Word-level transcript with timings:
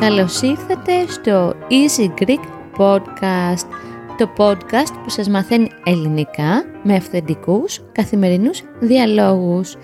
Καλώς 0.00 0.42
ήρθατε 0.42 1.06
στο 1.08 1.54
Easy 1.68 2.22
Greek 2.22 2.44
Podcast, 2.78 3.66
το 4.18 4.30
podcast 4.36 4.92
που 5.02 5.10
σας 5.10 5.28
μαθαίνει 5.28 5.70
ελληνικά 5.84 6.64
με 6.82 6.94
αυθεντικούς 6.94 7.80
καθημερινούς 7.92 8.62
διαλόγους. 8.80 9.76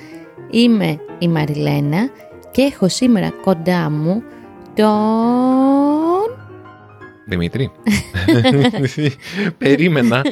Είμαι 0.51 1.01
η 1.19 1.29
Μαριλένα 1.29 2.11
και 2.57 2.63
έχω 2.63 2.89
σήμερα 2.89 3.31
κοντά 3.31 3.91
μου 3.91 4.23
τον... 4.75 6.37
Δημήτρη. 7.27 7.71
Περίμενα. 9.59 10.23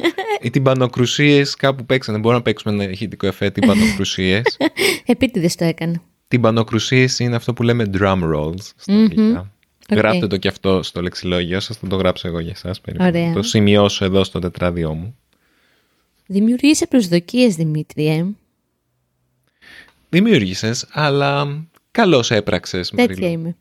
Οι 0.41 0.49
τυμπανοκρουσίες 0.49 1.55
κάπου 1.55 1.85
παίξανε. 1.85 2.17
Μπορούμε 2.17 2.35
να 2.35 2.41
παίξουμε 2.41 2.73
ένα 2.73 2.91
ηχητικό 2.91 3.27
εφέ 3.27 3.49
τυμπανοκρουσίες. 3.49 4.57
Επίτηδες 5.05 5.55
το 5.55 5.65
έκανα. 5.65 6.01
Τυμπανοκρουσίες 6.27 7.19
είναι 7.19 7.35
αυτό 7.35 7.53
που 7.53 7.63
λέμε 7.63 7.89
drum 7.93 8.23
rolls 8.35 8.61
στα 8.75 8.93
αγγλικά. 8.93 9.51
Okay. 9.87 9.95
Γράψτε 9.95 10.27
το 10.27 10.37
και 10.37 10.47
αυτό 10.47 10.83
στο 10.83 11.01
λεξιλόγιο 11.01 11.59
σας, 11.59 11.77
θα 11.77 11.87
το 11.87 11.95
γράψω 11.95 12.27
εγώ 12.27 12.39
για 12.39 12.53
εσάς. 12.55 12.81
Ωραία. 12.99 13.33
Το 13.33 13.43
σημειώσω 13.43 14.05
εδώ 14.05 14.23
στο 14.23 14.39
τετράδιό 14.39 14.93
μου. 14.93 15.15
Δημιουργήσε 16.25 16.87
προσδοκίες, 16.87 17.55
Δημήτρη, 17.55 18.07
ε. 18.07 18.25
Δημιούργησες, 20.09 20.87
αλλά 20.91 21.47
καλώς 21.95 22.31
έπραξες, 22.31 22.89
Τέτοια 22.89 23.07
Μαρίλο. 23.09 23.27
είμαι. 23.27 23.55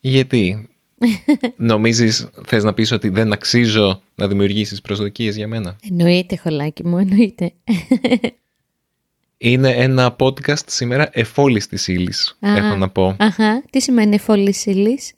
Γιατί; 0.00 0.68
Νομίζεις, 1.56 2.28
θες 2.46 2.64
να 2.64 2.74
πεις 2.74 2.92
ότι 2.92 3.08
δεν 3.08 3.32
αξίζω 3.32 4.02
να 4.14 4.28
δημιουργήσεις 4.28 4.80
προσδοκίες 4.80 5.36
για 5.36 5.48
μένα; 5.48 5.76
Εννοείται, 5.90 6.36
χολάκι 6.36 6.86
μου, 6.86 6.98
εννοείται. 6.98 7.52
Είναι 9.38 9.70
ένα 9.70 10.16
podcast 10.18 10.66
σήμερα 10.66 11.08
εφόλης 11.12 11.66
της 11.66 11.88
ύλης, 11.88 12.36
Α. 12.40 12.56
έχω 12.56 12.76
να 12.76 12.88
πω. 12.88 13.16
Αχα, 13.18 13.62
τι 13.70 13.80
σημαίνει 13.80 14.14
εφόλης 14.14 14.66
ύλης; 14.66 15.12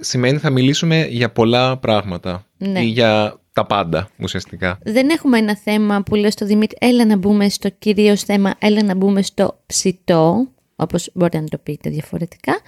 Σημαίνει 0.00 0.38
θα 0.38 0.50
μιλήσουμε 0.50 1.06
για 1.10 1.30
πολλά 1.30 1.76
πράγματα 1.76 2.46
Ναι. 2.58 2.80
ή 2.80 2.84
για 2.86 3.40
τα 3.52 3.66
πάντα 3.66 4.08
ουσιαστικά. 4.18 4.78
Δεν 4.82 5.08
έχουμε 5.08 5.38
ένα 5.38 5.56
θέμα 5.56 6.02
που 6.02 6.14
λέω 6.14 6.30
στο 6.30 6.46
Δημήτρη, 6.46 6.76
έλα 6.80 7.04
να 7.06 7.16
μπούμε 7.16 7.48
στο 7.48 7.68
κυρίως 7.78 8.22
θέμα, 8.22 8.54
έλα 8.58 8.82
να 8.82 8.94
μπούμε 8.94 9.22
στο 9.22 9.60
ψητό, 9.66 10.48
όπως 10.80 11.10
μπορείτε 11.14 11.40
να 11.40 11.48
το 11.48 11.58
πείτε 11.58 11.90
διαφορετικά. 11.90 12.58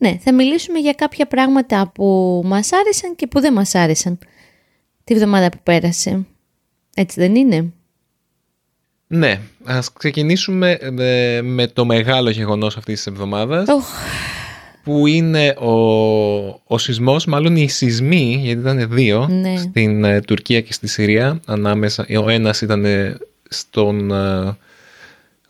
Ναι, 0.00 0.18
θα 0.20 0.34
μιλήσουμε 0.34 0.78
για 0.78 0.92
κάποια 0.92 1.26
πράγματα 1.26 1.90
που 1.94 2.40
μας 2.44 2.72
άρεσαν 2.72 3.16
και 3.16 3.26
που 3.26 3.40
δεν 3.40 3.52
μας 3.52 3.74
άρεσαν 3.74 4.18
τη 5.04 5.14
βδομάδα 5.14 5.48
που 5.48 5.58
πέρασε. 5.62 6.26
Έτσι 6.94 7.20
δεν 7.20 7.34
είναι; 7.34 7.72
Ναι, 9.06 9.40
ας 9.64 9.92
ξεκινήσουμε 9.92 10.78
ε, 10.98 11.40
με 11.42 11.66
το 11.66 11.84
μεγάλο 11.84 12.30
γεγονός 12.30 12.76
αυτής 12.76 12.94
της 12.94 13.06
εβδομάδας 13.06 13.68
Οχ, 13.68 13.86
που 14.84 15.06
είναι 15.06 15.48
ο, 15.58 15.72
ο 16.64 16.78
σεισμός, 16.78 17.24
μάλλον 17.26 17.56
οι 17.56 17.68
σεισμοί, 17.68 18.38
γιατί 18.42 18.60
ήταν 18.60 18.88
δύο, 18.90 19.26
Ναι. 19.28 19.56
στην 19.56 20.04
ε, 20.04 20.20
Τουρκία 20.20 20.60
και 20.60 20.72
στη 20.72 20.86
Συρία. 20.86 21.40
Ανάμεσα, 21.46 22.06
ο 22.24 22.28
ένας 22.28 22.60
ήταν 22.60 22.84
ε, 22.84 23.16
στον 23.48 24.10
ε, 24.10 24.56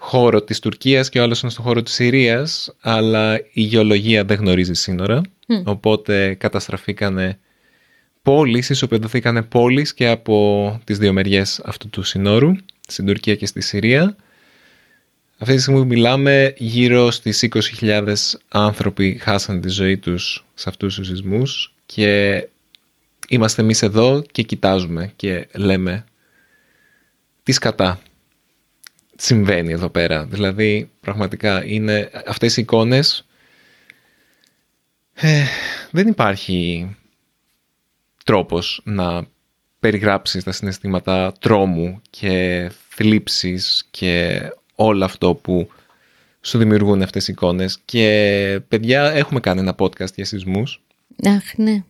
χώρο 0.09 0.43
της 0.43 0.59
Τουρκίας 0.59 1.09
και 1.09 1.21
ο 1.21 1.23
άλλος 1.23 1.39
ήταν 1.39 1.51
στον 1.51 1.65
χώρο 1.65 1.83
της 1.83 1.93
Συρίας, 1.93 2.75
αλλά 2.81 3.41
η 3.53 3.63
γεωλογία 3.63 4.25
δεν 4.25 4.39
γνωρίζει 4.39 4.75
σύνορα, 4.75 5.21
οπότε 5.65 6.35
καταστραφήκανε 6.35 7.39
πόλεις, 8.23 8.71
ισοπεδωθήκανε 8.71 9.43
πόλεις 9.43 9.95
και 9.95 10.09
από 10.09 10.81
τις 10.85 10.99
δύο 10.99 11.13
μεριές 11.13 11.61
αυτού 11.65 11.89
του 11.89 12.03
συνόρου, 12.03 12.53
στην 12.87 13.07
Τουρκία 13.07 13.35
και 13.35 13.47
στη 13.47 13.61
Συρία. 13.61 14.17
Αυτή 15.39 15.55
τη 15.55 15.61
στιγμή 15.61 15.81
που 15.81 15.87
μιλάμε 15.87 16.55
γύρω 16.57 17.11
στις 17.11 17.49
20.000 17.81 18.15
άνθρωποι 18.49 19.19
χάσαν 19.21 19.61
τη 19.61 19.69
ζωή 19.69 19.99
τους 19.99 20.45
σε 20.55 20.69
αυτούς 20.69 20.95
τους 20.95 21.07
σεισμούς 21.07 21.75
και 21.87 22.43
είμαστε 23.29 23.63
εμείς 23.63 23.83
εδώ 23.83 24.23
και 24.33 24.43
κοιτάζουμε 24.43 25.13
και 25.17 25.49
λέμε 25.55 26.05
τι 27.43 27.53
σκατά 27.53 28.01
συμβαίνει 29.21 29.73
εδώ 29.73 29.89
πέρα. 29.89 30.25
Δηλαδή 30.25 30.91
πραγματικά 31.01 31.65
είναι 31.65 32.11
αυτές 32.27 32.57
οι 32.57 32.61
εικόνες 32.61 33.27
ε, 35.15 35.45
δεν 35.91 36.09
υπάρχει 36.09 36.89
τρόπος 38.25 38.81
να 38.85 39.27
περιγράψεις 39.81 40.45
τα 40.45 40.53
συναισθήματα 40.53 41.33
τρόμου 41.41 42.01
και 42.11 42.71
θλίψης 42.89 43.87
και 43.91 44.41
όλο 44.75 45.05
αυτό 45.05 45.35
που 45.35 45.71
σου 46.41 46.59
δημιουργούν 46.59 47.03
αυτές 47.03 47.29
οι 47.29 47.33
εικόνες. 47.33 47.79
Και 47.85 48.61
παιδιά, 48.69 49.13
έχουμε 49.13 49.41
κάνει 49.41 49.61
ένα 49.61 49.75
podcast 49.79 50.15
για 50.15 50.25
σεισμούς. 50.25 50.83
αχ 51.25 51.57
ναι. 51.57 51.85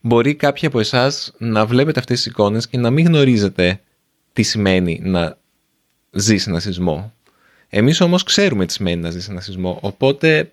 Μπορεί 0.00 0.34
κάποιοι 0.34 0.66
από 0.66 0.80
εσάς 0.80 1.32
να 1.38 1.66
βλέπετε 1.66 2.00
αυτές 2.00 2.16
τις 2.16 2.26
εικόνες 2.26 2.68
και 2.68 2.78
να 2.78 2.90
μην 2.90 3.06
γνωρίζετε 3.06 3.80
τι 4.32 4.42
σημαίνει 4.42 5.00
να 5.02 5.38
ζεις 6.10 6.46
ένα 6.46 6.60
σεισμό. 6.60 7.12
Εμείς 7.68 8.00
όμως 8.00 8.22
ξέρουμε 8.22 8.66
τι 8.66 8.72
σημαίνει 8.72 9.00
να 9.00 9.10
ζεις 9.10 9.28
ένα 9.28 9.40
σεισμό, 9.40 9.78
οπότε 9.82 10.52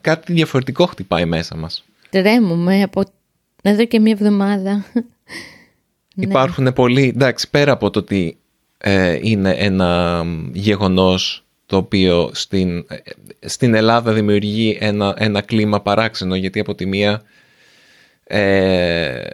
κάτι 0.00 0.32
διαφορετικό 0.32 0.86
χτυπάει 0.86 1.24
μέσα 1.24 1.56
μας. 1.56 1.84
Τρέμουμε 2.10 2.82
από 2.82 3.04
εδώ 3.62 3.84
και 3.84 4.00
μία 4.00 4.12
εβδομάδα. 4.12 4.84
Ναι. 6.14 6.24
Υπάρχουν 6.28 6.72
πολλοί, 6.72 7.08
εντάξει, 7.14 7.50
πέρα 7.50 7.72
από 7.72 7.90
το 7.90 7.98
ότι 7.98 8.38
ε, 8.78 9.18
είναι 9.22 9.50
ένα 9.50 10.24
γεγονός 10.52 11.44
το 11.66 11.76
οποίο 11.76 12.30
στην, 12.32 12.78
ε, 12.78 12.96
στην 13.48 13.74
Ελλάδα 13.74 14.12
δημιουργεί 14.12 14.76
ένα, 14.80 15.14
ένα 15.18 15.40
κλίμα 15.40 15.80
παράξενο 15.80 16.34
γιατί 16.34 16.60
από 16.60 16.74
τη 16.74 16.86
μία 16.86 17.22
ε, 18.24 19.26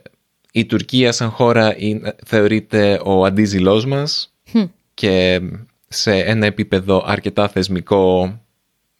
η 0.53 0.65
Τουρκία 0.65 1.13
σαν 1.13 1.31
χώρα 1.31 1.75
είναι- 1.79 2.15
θεωρείται 2.27 3.01
ο 3.05 3.25
αντίζηλός 3.25 3.87
μας 3.87 4.33
και 4.95 5.41
σε 5.89 6.19
ένα 6.19 6.47
επίπεδο 6.47 7.05
αρκετά 7.07 7.49
θεσμικό 7.49 8.39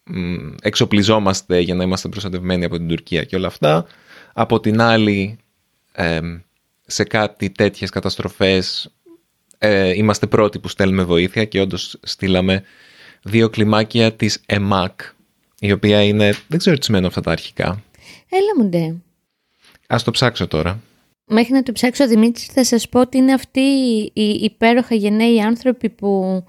μ, 0.03 0.53
εξοπλιζόμαστε 0.61 1.59
για 1.59 1.75
να 1.75 1.83
είμαστε 1.83 2.09
προστατευμένοι 2.09 2.65
από 2.65 2.77
την 2.77 2.87
Τουρκία 2.87 3.23
και 3.23 3.35
όλα 3.35 3.47
αυτά. 3.47 3.85
Από 4.33 4.59
την 4.59 4.81
άλλη, 4.81 5.37
εμ, 5.91 6.39
σε 6.85 7.03
κάτι 7.03 7.49
τέτοιες 7.49 7.89
καταστροφές 7.89 8.89
ε, 9.57 9.95
είμαστε 9.95 10.27
πρώτοι 10.27 10.59
που 10.59 10.67
στέλνουμε 10.67 11.03
βοήθεια 11.03 11.45
και 11.45 11.61
όντως 11.61 11.99
στείλαμε 12.03 12.63
δύο 13.23 13.49
κλιμάκια 13.49 14.13
της 14.13 14.41
ΕΜΑΚ, 14.45 15.01
η 15.59 15.71
οποία 15.71 16.03
είναι, 16.03 16.35
δεν 16.47 16.59
ξέρω 16.59 16.77
τι 16.77 16.85
σημαίνουν 16.85 17.07
αυτά 17.07 17.21
τα 17.21 17.31
αρχικά. 17.31 17.83
Έλα 18.29 18.63
μου 18.63 18.69
ντε. 18.69 18.95
Ας 19.87 20.03
το 20.03 20.11
ψάξω 20.11 20.47
τώρα. 20.47 20.79
Μέχρι 21.27 21.53
να 21.53 21.63
το 21.63 21.71
ψάξω 21.71 22.03
ο 22.03 22.07
Δημήτρης 22.07 22.45
θα 22.45 22.63
σας 22.63 22.89
πω 22.89 22.99
ότι 22.99 23.17
είναι 23.17 23.33
αυτοί 23.33 23.59
οι 24.13 24.29
υπέροχα 24.41 24.95
γενναίοι 24.95 25.41
άνθρωποι 25.41 25.89
που 25.89 26.43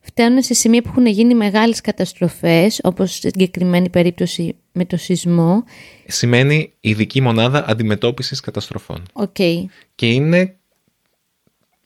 φτάνουν 0.00 0.42
σε 0.42 0.54
σημεία 0.54 0.82
που 0.82 0.88
έχουν 0.88 1.06
γίνει 1.06 1.34
μεγάλες 1.34 1.80
καταστροφές, 1.80 2.80
όπως 2.82 3.14
στην 3.14 3.30
συγκεκριμένη 3.30 3.88
περίπτωση 3.88 4.56
με 4.72 4.84
το 4.84 4.96
σεισμό. 4.96 5.64
Σημαίνει 6.06 6.72
ειδική 6.80 7.20
μονάδα 7.20 7.64
αντιμετώπισης 7.68 8.40
καταστροφών. 8.40 9.02
Οκ. 9.12 9.36
Και 9.94 10.06
είναι 10.06 10.56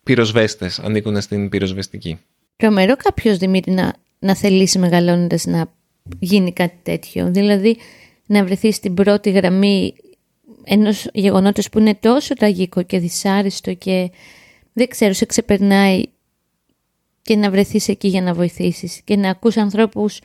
πυροσβέστες, 0.03 0.79
ανήκουν 0.79 1.21
στην 1.21 1.49
πυροσβεστική. 1.49 2.19
Τρομερό 2.57 2.97
κάποιος 2.97 3.37
Δημήτρη 3.37 3.73
να, 3.73 3.95
να 4.19 4.37
θελήσει 4.37 4.79
μεγαλώνοντας 4.79 5.45
να 5.45 5.73
γίνει 6.19 6.53
κάτι 6.53 6.79
τέτοιο. 6.83 7.31
Δηλαδή 7.31 7.77
να 8.27 8.45
βρεθεί 8.45 8.73
στην 8.73 8.95
πρώτη 8.95 9.31
γραμμή 9.31 9.95
ενός 10.65 11.07
γεγονότος 11.13 11.69
που 11.69 11.79
είναι 11.79 11.95
τόσο 11.95 12.35
τραγικό 12.35 12.83
και 12.83 12.99
δυσάρεστο 12.99 13.75
και 13.75 14.11
δεν 14.73 14.89
ξέρω, 14.89 15.13
σε 15.13 15.25
ξεπερνάει 15.25 16.03
και 17.23 17.37
να 17.37 17.51
βρεθείς 17.51 17.89
εκεί 17.89 18.09
για 18.09 18.23
να 18.23 18.35
βοηθήσεις 18.35 19.01
και 19.05 19.17
να 19.17 19.31
ακούς 19.31 19.57
ανθρώπους 19.57 20.19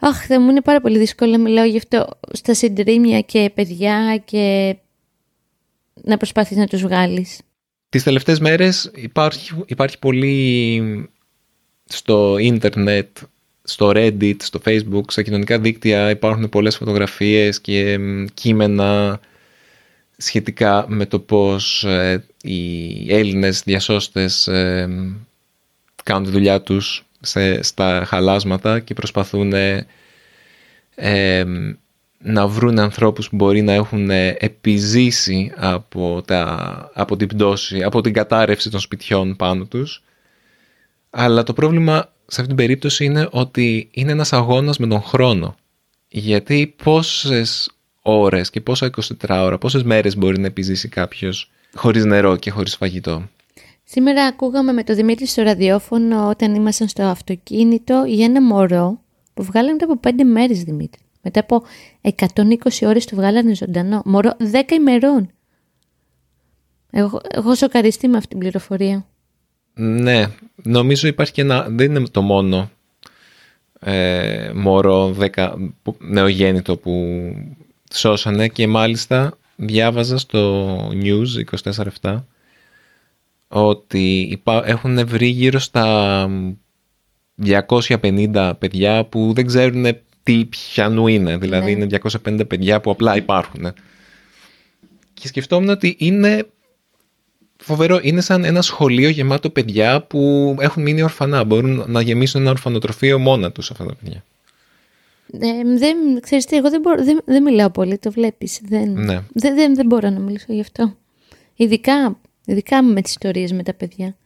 Αχ, 0.00 0.26
θα 0.26 0.40
μου 0.40 0.50
είναι 0.50 0.60
πάρα 0.60 0.80
πολύ 0.80 0.98
δύσκολο 0.98 1.30
να 1.30 1.38
μιλάω 1.38 1.64
γι' 1.64 1.76
αυτό 1.76 2.08
στα 2.32 2.54
συντρίμια 2.54 3.20
και 3.20 3.50
παιδιά 3.54 4.22
και 4.24 4.76
να 6.02 6.16
προσπαθείς 6.16 6.56
να 6.56 6.66
τους 6.66 6.82
βγάλεις. 6.82 7.40
Τις 7.88 8.02
τελευταίες 8.02 8.40
μέρες 8.40 8.90
υπάρχει, 8.94 9.54
υπάρχει 9.66 9.98
πολύ 9.98 11.08
στο 11.84 12.38
ίντερνετ, 12.38 13.16
στο 13.62 13.92
Reddit, 13.94 14.36
στο 14.38 14.60
Facebook, 14.64 15.04
στα 15.08 15.22
κοινωνικά 15.22 15.58
δίκτυα 15.58 16.10
υπάρχουν 16.10 16.48
πολλές 16.48 16.76
φωτογραφίες 16.76 17.60
και 17.60 17.98
μ, 17.98 18.24
κείμενα 18.34 19.20
σχετικά 20.16 20.84
με 20.88 21.06
το 21.06 21.18
πώς 21.18 21.84
ε, 21.84 22.26
οι 22.42 23.14
Έλληνες 23.14 23.62
διασώστες 23.62 24.48
ε, 24.48 24.88
κάνουν 26.04 26.24
τη 26.24 26.30
δουλειά 26.30 26.60
τους 26.62 27.04
σε, 27.20 27.62
στα 27.62 28.04
χαλάσματα 28.06 28.80
και 28.80 28.94
προσπαθούν 28.94 29.52
ε, 29.52 29.86
ε, 30.94 31.44
να 32.18 32.46
βρουν 32.46 32.78
ανθρώπους 32.78 33.28
που 33.28 33.36
μπορεί 33.36 33.62
να 33.62 33.72
έχουν 33.72 34.10
επιζήσει 34.10 35.52
από, 35.56 36.22
τα, 36.26 36.90
από 36.94 37.16
την 37.16 37.28
πτώση, 37.28 37.82
από 37.82 38.00
την 38.00 38.12
κατάρρευση 38.12 38.70
των 38.70 38.80
σπιτιών 38.80 39.36
πάνω 39.36 39.64
τους. 39.64 40.02
Αλλά 41.10 41.42
το 41.42 41.52
πρόβλημα 41.52 42.12
σε 42.26 42.40
αυτή 42.40 42.46
την 42.46 42.56
περίπτωση 42.56 43.04
είναι 43.04 43.28
ότι 43.30 43.88
είναι 43.90 44.12
ένας 44.12 44.32
αγώνας 44.32 44.78
με 44.78 44.86
τον 44.86 45.02
χρόνο. 45.02 45.56
Γιατί 46.08 46.74
πόσες 46.82 47.70
ώρες 48.06 48.50
και 48.50 48.60
πόσα 48.60 48.90
24 48.96 49.02
ώρα, 49.28 49.58
πόσες 49.58 49.82
μέρες 49.82 50.16
μπορεί 50.16 50.38
να 50.38 50.46
επιζήσει 50.46 50.88
κάποιος 50.88 51.50
χωρίς 51.74 52.04
νερό 52.04 52.36
και 52.36 52.50
χωρίς 52.50 52.76
φαγητό; 52.76 53.28
Σήμερα 53.84 54.24
ακούγαμε 54.24 54.72
με 54.72 54.84
το 54.84 54.94
Δημήτρη 54.94 55.26
στο 55.26 55.42
ραδιόφωνο 55.42 56.28
όταν 56.28 56.54
ήμασταν 56.54 56.88
στο 56.88 57.02
αυτοκίνητο 57.02 58.04
για 58.06 58.24
ένα 58.24 58.42
μωρό 58.42 59.00
που 59.34 59.42
βγάλανε 59.42 59.72
μετά 59.72 59.84
από 59.84 59.96
πέντε 59.96 60.24
μέρες 60.24 60.62
Δημήτρη. 60.62 61.00
Μετά 61.22 61.40
από 61.40 61.62
120 62.02 62.12
ώρες 62.82 63.04
το 63.04 63.16
βγάλανε 63.16 63.54
ζωντανό. 63.54 64.02
Μωρό 64.04 64.36
10 64.52 64.70
ημερών. 64.70 65.30
Εγώ, 66.90 67.20
έχω 67.30 67.54
σοκαριστεί 67.54 68.08
με 68.08 68.16
αυτή 68.16 68.28
την 68.28 68.38
πληροφορία. 68.38 69.06
Ναι, 69.74 70.26
νομίζω 70.62 71.08
υπάρχει 71.08 71.32
και 71.32 71.40
ένα, 71.40 71.66
δεν 71.68 71.94
είναι 71.94 72.08
το 72.08 72.22
μόνο 72.22 72.70
ε, 73.80 74.50
μωρό 74.54 75.16
10, 75.34 75.52
νεογέννητο 75.98 76.76
που 76.76 76.92
σώσανε 77.94 78.48
και 78.48 78.66
μάλιστα 78.66 79.38
διάβαζα 79.56 80.18
στο 80.18 80.76
News 80.88 81.60
24-7 82.00 82.22
ότι 83.48 84.42
έχουν 84.64 85.06
βρει 85.06 85.26
γύρω 85.26 85.58
στα 85.58 86.28
250 87.44 88.52
παιδιά 88.58 89.04
που 89.04 89.32
δεν 89.34 89.46
ξέρουν 89.46 89.86
τι 90.22 90.44
πιανού 90.44 91.06
είναι. 91.06 91.36
Δηλαδή 91.36 91.74
ναι. 91.74 91.84
είναι 91.84 92.00
250 92.24 92.48
παιδιά 92.48 92.80
που 92.80 92.90
απλά 92.90 93.16
υπάρχουν. 93.16 93.72
Και 95.14 95.26
σκεφτόμουν 95.26 95.68
ότι 95.68 95.96
είναι 95.98 96.46
φοβερό. 97.56 97.98
Είναι 98.02 98.20
σαν 98.20 98.44
ένα 98.44 98.62
σχολείο 98.62 99.08
γεμάτο 99.08 99.50
παιδιά 99.50 100.02
που 100.02 100.54
έχουν 100.60 100.82
μείνει 100.82 101.02
ορφανά. 101.02 101.44
Μπορούν 101.44 101.84
να 101.86 102.00
γεμίσουν 102.00 102.40
ένα 102.40 102.50
ορφανοτροφείο 102.50 103.18
μόνα 103.18 103.52
τους 103.52 103.70
αυτά 103.70 103.84
τα 103.84 103.94
παιδιά. 103.94 104.24
Ε, 105.32 105.76
δεν, 105.76 106.20
ξέρεις 106.20 106.44
τι, 106.44 106.56
εγώ 106.56 106.70
δεν, 106.70 106.80
μπορώ, 106.80 107.04
δεν, 107.04 107.20
δεν 107.24 107.42
μιλάω 107.42 107.70
πολύ, 107.70 107.98
το 107.98 108.10
βλέπεις. 108.10 108.60
Δεν, 108.62 108.92
ναι. 108.92 109.22
δεν, 109.32 109.54
δεν, 109.54 109.74
δεν 109.74 109.86
μπορώ 109.86 110.10
να 110.10 110.20
μιλήσω 110.20 110.52
γι' 110.52 110.60
αυτό. 110.60 110.96
Ειδικά, 111.54 112.18
ειδικά 112.44 112.82
με 112.82 113.02
τις 113.02 113.10
ιστορίες 113.10 113.52
με 113.52 113.62
τα 113.62 113.74
παιδιά. 113.74 114.16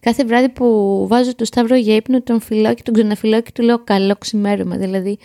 Κάθε 0.00 0.24
βράδυ 0.24 0.48
που 0.48 1.06
βάζω 1.08 1.34
το 1.34 1.44
Σταύρο 1.44 1.76
για 1.76 1.96
ύπνο, 1.96 2.22
τον 2.22 2.40
φιλάω 2.40 2.74
και 2.74 2.82
τον 2.82 2.94
ξαναφιλάω 2.94 3.40
και 3.40 3.50
του 3.54 3.62
λέω 3.62 3.78
καλό 3.84 4.16
ξημέρωμα. 4.16 4.76
Δηλαδή, 4.76 5.18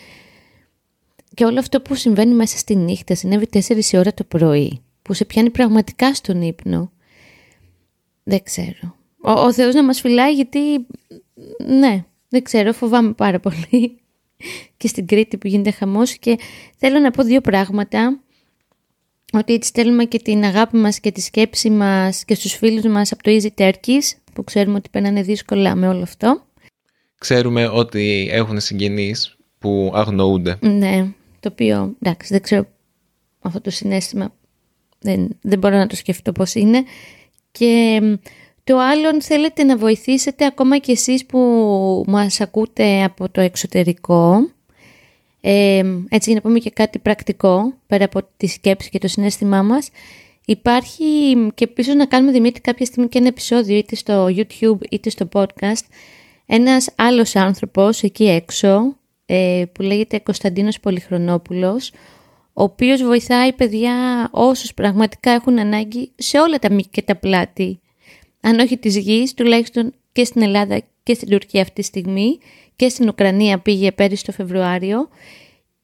και 1.34 1.44
όλο 1.44 1.58
αυτό 1.58 1.80
που 1.80 1.94
συμβαίνει 1.94 2.34
μέσα 2.34 2.58
στη 2.58 2.76
νύχτα, 2.76 3.14
συνέβη 3.14 3.48
4 3.52 3.80
ώρα 3.94 4.14
το 4.14 4.24
πρωί, 4.24 4.80
που 5.02 5.14
σε 5.14 5.24
πιάνει 5.24 5.50
πραγματικά 5.50 6.14
στον 6.14 6.42
ύπνο. 6.42 6.92
Δεν 8.22 8.42
ξέρω. 8.42 8.94
Ο, 9.22 9.30
ο 9.30 9.52
Θεός 9.52 9.74
να 9.74 9.84
μας 9.84 10.00
φυλάει 10.00 10.34
γιατί, 10.34 10.86
ναι, 11.66 12.04
δεν 12.28 12.42
ξέρω, 12.42 12.72
φοβάμαι 12.72 13.12
πάρα 13.12 13.40
πολύ. 13.40 14.00
Και 14.76 14.88
στην 14.88 15.06
Κρήτη 15.06 15.36
που 15.36 15.46
γίνεται 15.46 15.70
χαμός 15.70 16.18
και 16.18 16.38
θέλω 16.76 16.98
να 16.98 17.10
πω 17.10 17.22
δύο 17.22 17.40
πράγματα 17.40 18.20
ότι 19.32 19.52
έτσι 19.52 19.68
στέλνουμε 19.68 20.04
και 20.04 20.18
την 20.18 20.44
αγάπη 20.44 20.76
μας 20.76 21.00
και 21.00 21.12
τη 21.12 21.20
σκέψη 21.20 21.70
μας 21.70 22.24
και 22.24 22.34
στους 22.34 22.52
φίλους 22.52 22.84
μας 22.84 23.12
από 23.12 23.22
το 23.22 23.30
Easy 23.30 23.60
Turkeys 23.60 24.18
που 24.32 24.44
ξέρουμε 24.44 24.76
ότι 24.76 24.88
περνάνε 24.88 25.22
δύσκολα 25.22 25.74
με 25.74 25.88
όλο 25.88 26.02
αυτό. 26.02 26.46
Ξέρουμε 27.18 27.66
ότι 27.66 28.28
έχουν 28.30 28.60
συγγενείς 28.60 29.36
που 29.58 29.92
αγνοούνται. 29.94 30.58
Ναι, 30.60 31.06
το 31.40 31.48
οποίο 31.52 31.94
εντάξει 32.02 32.32
δεν 32.32 32.42
ξέρω 32.42 32.66
αυτό 33.40 33.60
το 33.60 33.70
συνέστημα 33.70 34.34
δεν, 34.98 35.28
δεν 35.40 35.58
μπορώ 35.58 35.76
να 35.76 35.86
το 35.86 35.96
σκεφτώ 35.96 36.32
πώς 36.32 36.54
είναι 36.54 36.84
και 37.50 38.00
το 38.66 38.78
άλλο 38.78 39.08
αν 39.08 39.22
θέλετε 39.22 39.64
να 39.64 39.76
βοηθήσετε 39.76 40.44
ακόμα 40.44 40.78
και 40.78 40.92
εσείς 40.92 41.26
που 41.26 41.38
μας 42.06 42.40
ακούτε 42.40 43.04
από 43.04 43.28
το 43.28 43.40
εξωτερικό. 43.40 44.50
Ε, 45.40 45.84
έτσι 46.08 46.30
για 46.30 46.34
να 46.34 46.40
πούμε 46.40 46.58
και 46.58 46.70
κάτι 46.70 46.98
πρακτικό 46.98 47.72
πέρα 47.86 48.04
από 48.04 48.20
τη 48.36 48.46
σκέψη 48.46 48.90
και 48.90 48.98
το 48.98 49.08
συνέστημά 49.08 49.62
μας. 49.62 49.88
Υπάρχει 50.44 51.04
και 51.54 51.66
πίσω 51.66 51.94
να 51.94 52.06
κάνουμε 52.06 52.32
Δημήτρη 52.32 52.60
κάποια 52.60 52.86
στιγμή 52.86 53.08
και 53.08 53.18
ένα 53.18 53.26
επεισόδιο 53.26 53.76
είτε 53.76 53.94
στο 53.94 54.26
YouTube 54.26 54.78
είτε 54.90 55.10
στο 55.10 55.28
podcast. 55.32 55.84
Ένας 56.46 56.88
άλλος 56.96 57.36
άνθρωπος 57.36 58.02
εκεί 58.02 58.28
έξω 58.28 58.96
ε, 59.26 59.64
που 59.72 59.82
λέγεται 59.82 60.18
Κωνσταντίνος 60.18 60.80
Πολυχρονόπουλος 60.80 61.90
ο 62.52 62.62
οποίος 62.62 63.02
βοηθάει 63.02 63.52
παιδιά 63.52 64.28
όσους 64.32 64.74
πραγματικά 64.74 65.30
έχουν 65.30 65.58
ανάγκη 65.58 66.12
σε 66.16 66.38
όλα 66.38 66.58
τα 66.58 66.72
μήκη 66.72 66.88
και 66.90 67.02
τα 67.02 67.16
πλάτη 67.16 67.80
αν 68.46 68.58
όχι 68.58 68.76
της 68.76 68.96
γης, 68.96 69.34
τουλάχιστον 69.34 69.94
και 70.12 70.24
στην 70.24 70.42
Ελλάδα 70.42 70.82
και 71.02 71.14
στην 71.14 71.28
Τουρκία 71.28 71.62
αυτή 71.62 71.74
τη 71.74 71.82
στιγμή 71.82 72.38
και 72.76 72.88
στην 72.88 73.08
Ουκρανία 73.08 73.58
πήγε 73.58 73.92
πέρυσι 73.92 74.24
το 74.24 74.32
Φεβρουάριο 74.32 75.08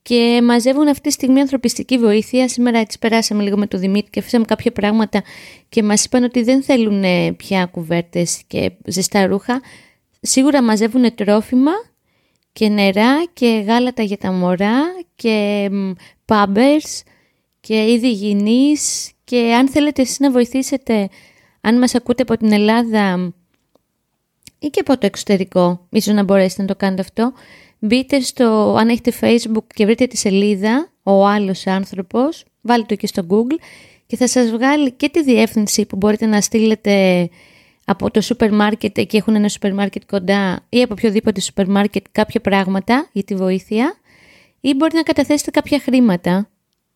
και 0.02 0.40
μαζεύουν 0.42 0.88
αυτή 0.88 1.02
τη 1.02 1.10
στιγμή 1.10 1.40
ανθρωπιστική 1.40 1.98
βοήθεια. 1.98 2.48
Σήμερα 2.48 2.78
έτσι 2.78 2.98
περάσαμε 2.98 3.42
λίγο 3.42 3.56
με 3.56 3.66
το 3.66 3.78
Δημήτρη 3.78 4.10
και 4.10 4.20
αφήσαμε 4.20 4.44
κάποια 4.44 4.72
πράγματα 4.72 5.22
και 5.68 5.82
μας 5.82 6.04
είπαν 6.04 6.22
ότι 6.22 6.42
δεν 6.42 6.62
θέλουν 6.62 7.04
πια 7.36 7.66
κουβέρτες 7.66 8.42
και 8.46 8.72
ζεστά 8.84 9.26
ρούχα. 9.26 9.60
Σίγουρα 10.20 10.62
μαζεύουν 10.62 11.14
τρόφιμα 11.14 11.72
και 12.52 12.68
νερά 12.68 13.24
και 13.32 13.64
γάλατα 13.66 14.02
για 14.02 14.18
τα 14.18 14.32
μωρά 14.32 14.80
και 15.16 15.68
πάμπερς 16.24 17.02
και 17.60 17.92
είδη 17.92 18.06
υγιεινής 18.06 19.12
και 19.24 19.54
αν 19.54 19.68
θέλετε 19.68 20.02
εσείς 20.02 20.18
να 20.18 20.30
βοηθήσετε 20.30 21.08
αν 21.64 21.78
μας 21.78 21.94
ακούτε 21.94 22.22
από 22.22 22.36
την 22.36 22.52
Ελλάδα 22.52 23.32
ή 24.58 24.68
και 24.68 24.80
από 24.80 24.98
το 24.98 25.06
εξωτερικό, 25.06 25.86
ίσως 25.90 26.14
να 26.14 26.22
μπορέσετε 26.22 26.62
να 26.62 26.68
το 26.68 26.76
κάνετε 26.76 27.00
αυτό, 27.02 27.32
μπείτε 27.78 28.20
στο, 28.20 28.76
αν 28.78 28.88
έχετε 28.88 29.12
facebook 29.20 29.64
και 29.74 29.84
βρείτε 29.84 30.06
τη 30.06 30.16
σελίδα 30.16 30.92
«Ο 31.02 31.26
άλλος 31.26 31.66
άνθρωπος», 31.66 32.44
βάλτε 32.60 32.86
το 32.86 32.94
και 32.94 33.06
στο 33.06 33.26
google 33.28 33.58
και 34.06 34.16
θα 34.16 34.28
σας 34.28 34.50
βγάλει 34.50 34.92
και 34.92 35.08
τη 35.08 35.22
διεύθυνση 35.22 35.86
που 35.86 35.96
μπορείτε 35.96 36.26
να 36.26 36.40
στείλετε 36.40 37.28
από 37.84 38.10
το 38.10 38.20
σούπερ 38.20 38.52
μάρκετ, 38.52 38.98
εκεί 38.98 39.16
έχουν 39.16 39.34
ένα 39.34 39.48
σούπερ 39.48 39.74
μάρκετ 39.74 40.02
κοντά 40.10 40.60
ή 40.68 40.82
από 40.82 40.94
οποιοδήποτε 40.98 41.40
σούπερ 41.40 41.68
μάρκετ 41.68 42.04
κάποια 42.12 42.40
πράγματα 42.40 43.08
για 43.12 43.22
τη 43.22 43.34
βοήθεια 43.34 43.94
ή 44.60 44.74
μπορείτε 44.74 44.96
να 44.96 45.02
καταθέσετε 45.02 45.50
κάποια 45.50 45.80
χρήματα 45.80 46.48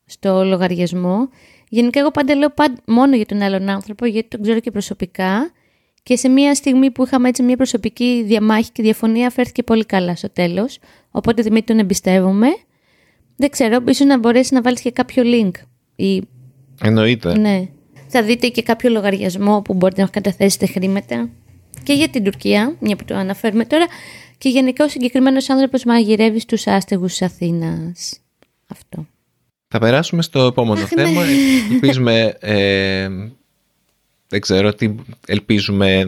στο 0.06 0.44
λογαριασμό 0.44 1.28
Γενικά 1.68 2.00
εγώ 2.00 2.10
πάντα 2.10 2.34
λέω 2.34 2.50
πάντα, 2.50 2.80
μόνο 2.86 3.16
για 3.16 3.26
τον 3.26 3.42
άλλον 3.42 3.68
άνθρωπο 3.68 4.06
γιατί 4.06 4.28
τον 4.28 4.42
ξέρω 4.42 4.60
και 4.60 4.70
προσωπικά 4.70 5.50
και 6.02 6.16
σε 6.16 6.28
μια 6.28 6.54
στιγμή 6.54 6.90
που 6.90 7.04
είχαμε 7.04 7.28
έτσι 7.28 7.42
μια 7.42 7.56
προσωπική 7.56 8.22
διαμάχη 8.26 8.70
και 8.72 8.82
διαφωνία 8.82 9.30
φέρθηκε 9.30 9.62
πολύ 9.62 9.84
καλά 9.84 10.16
στο 10.16 10.30
τέλος. 10.30 10.78
Οπότε 11.10 11.42
Δημήτρη 11.42 11.64
τον 11.64 11.78
εμπιστεύομαι. 11.78 12.48
Δεν 13.36 13.50
ξέρω, 13.50 13.84
ίσως 13.88 14.06
να 14.06 14.18
μπορέσει 14.18 14.54
να 14.54 14.60
βάλεις 14.60 14.80
και 14.80 14.90
κάποιο 14.90 15.22
link. 15.26 15.50
Ή... 15.96 16.22
Εννοείται. 16.82 17.38
Ναι. 17.38 17.68
Θα 18.08 18.22
δείτε 18.22 18.48
και 18.48 18.62
κάποιο 18.62 18.90
λογαριασμό 18.90 19.62
που 19.62 19.74
μπορείτε 19.74 20.02
να 20.02 20.08
καταθέσετε 20.08 20.66
χρήματα. 20.66 21.30
Και 21.82 21.92
για 21.92 22.08
την 22.08 22.24
Τουρκία, 22.24 22.76
μια 22.80 22.96
που 22.96 23.04
το 23.04 23.14
αναφέρουμε 23.14 23.64
τώρα. 23.64 23.86
Και 24.38 24.48
γενικά 24.48 24.84
ο 24.84 24.88
συγκεκριμένος 24.88 25.50
άνθρωπος 25.50 25.84
μαγειρεύει 25.84 26.40
στους 26.40 26.66
άστεγους 26.66 27.10
της 27.10 27.22
Αθήνας. 27.22 28.20
Αυτό. 28.66 29.06
Θα 29.78 29.84
περάσουμε 29.84 30.22
στο 30.22 30.40
επόμενο 30.40 30.80
ναι. 30.80 30.86
θέμα. 30.86 31.22
Ελπίζουμε, 31.72 32.36
ε, 32.40 33.08
δεν 34.28 34.40
ξέρω 34.40 34.74
τι 34.74 34.94
ελπίζουμε. 35.26 36.04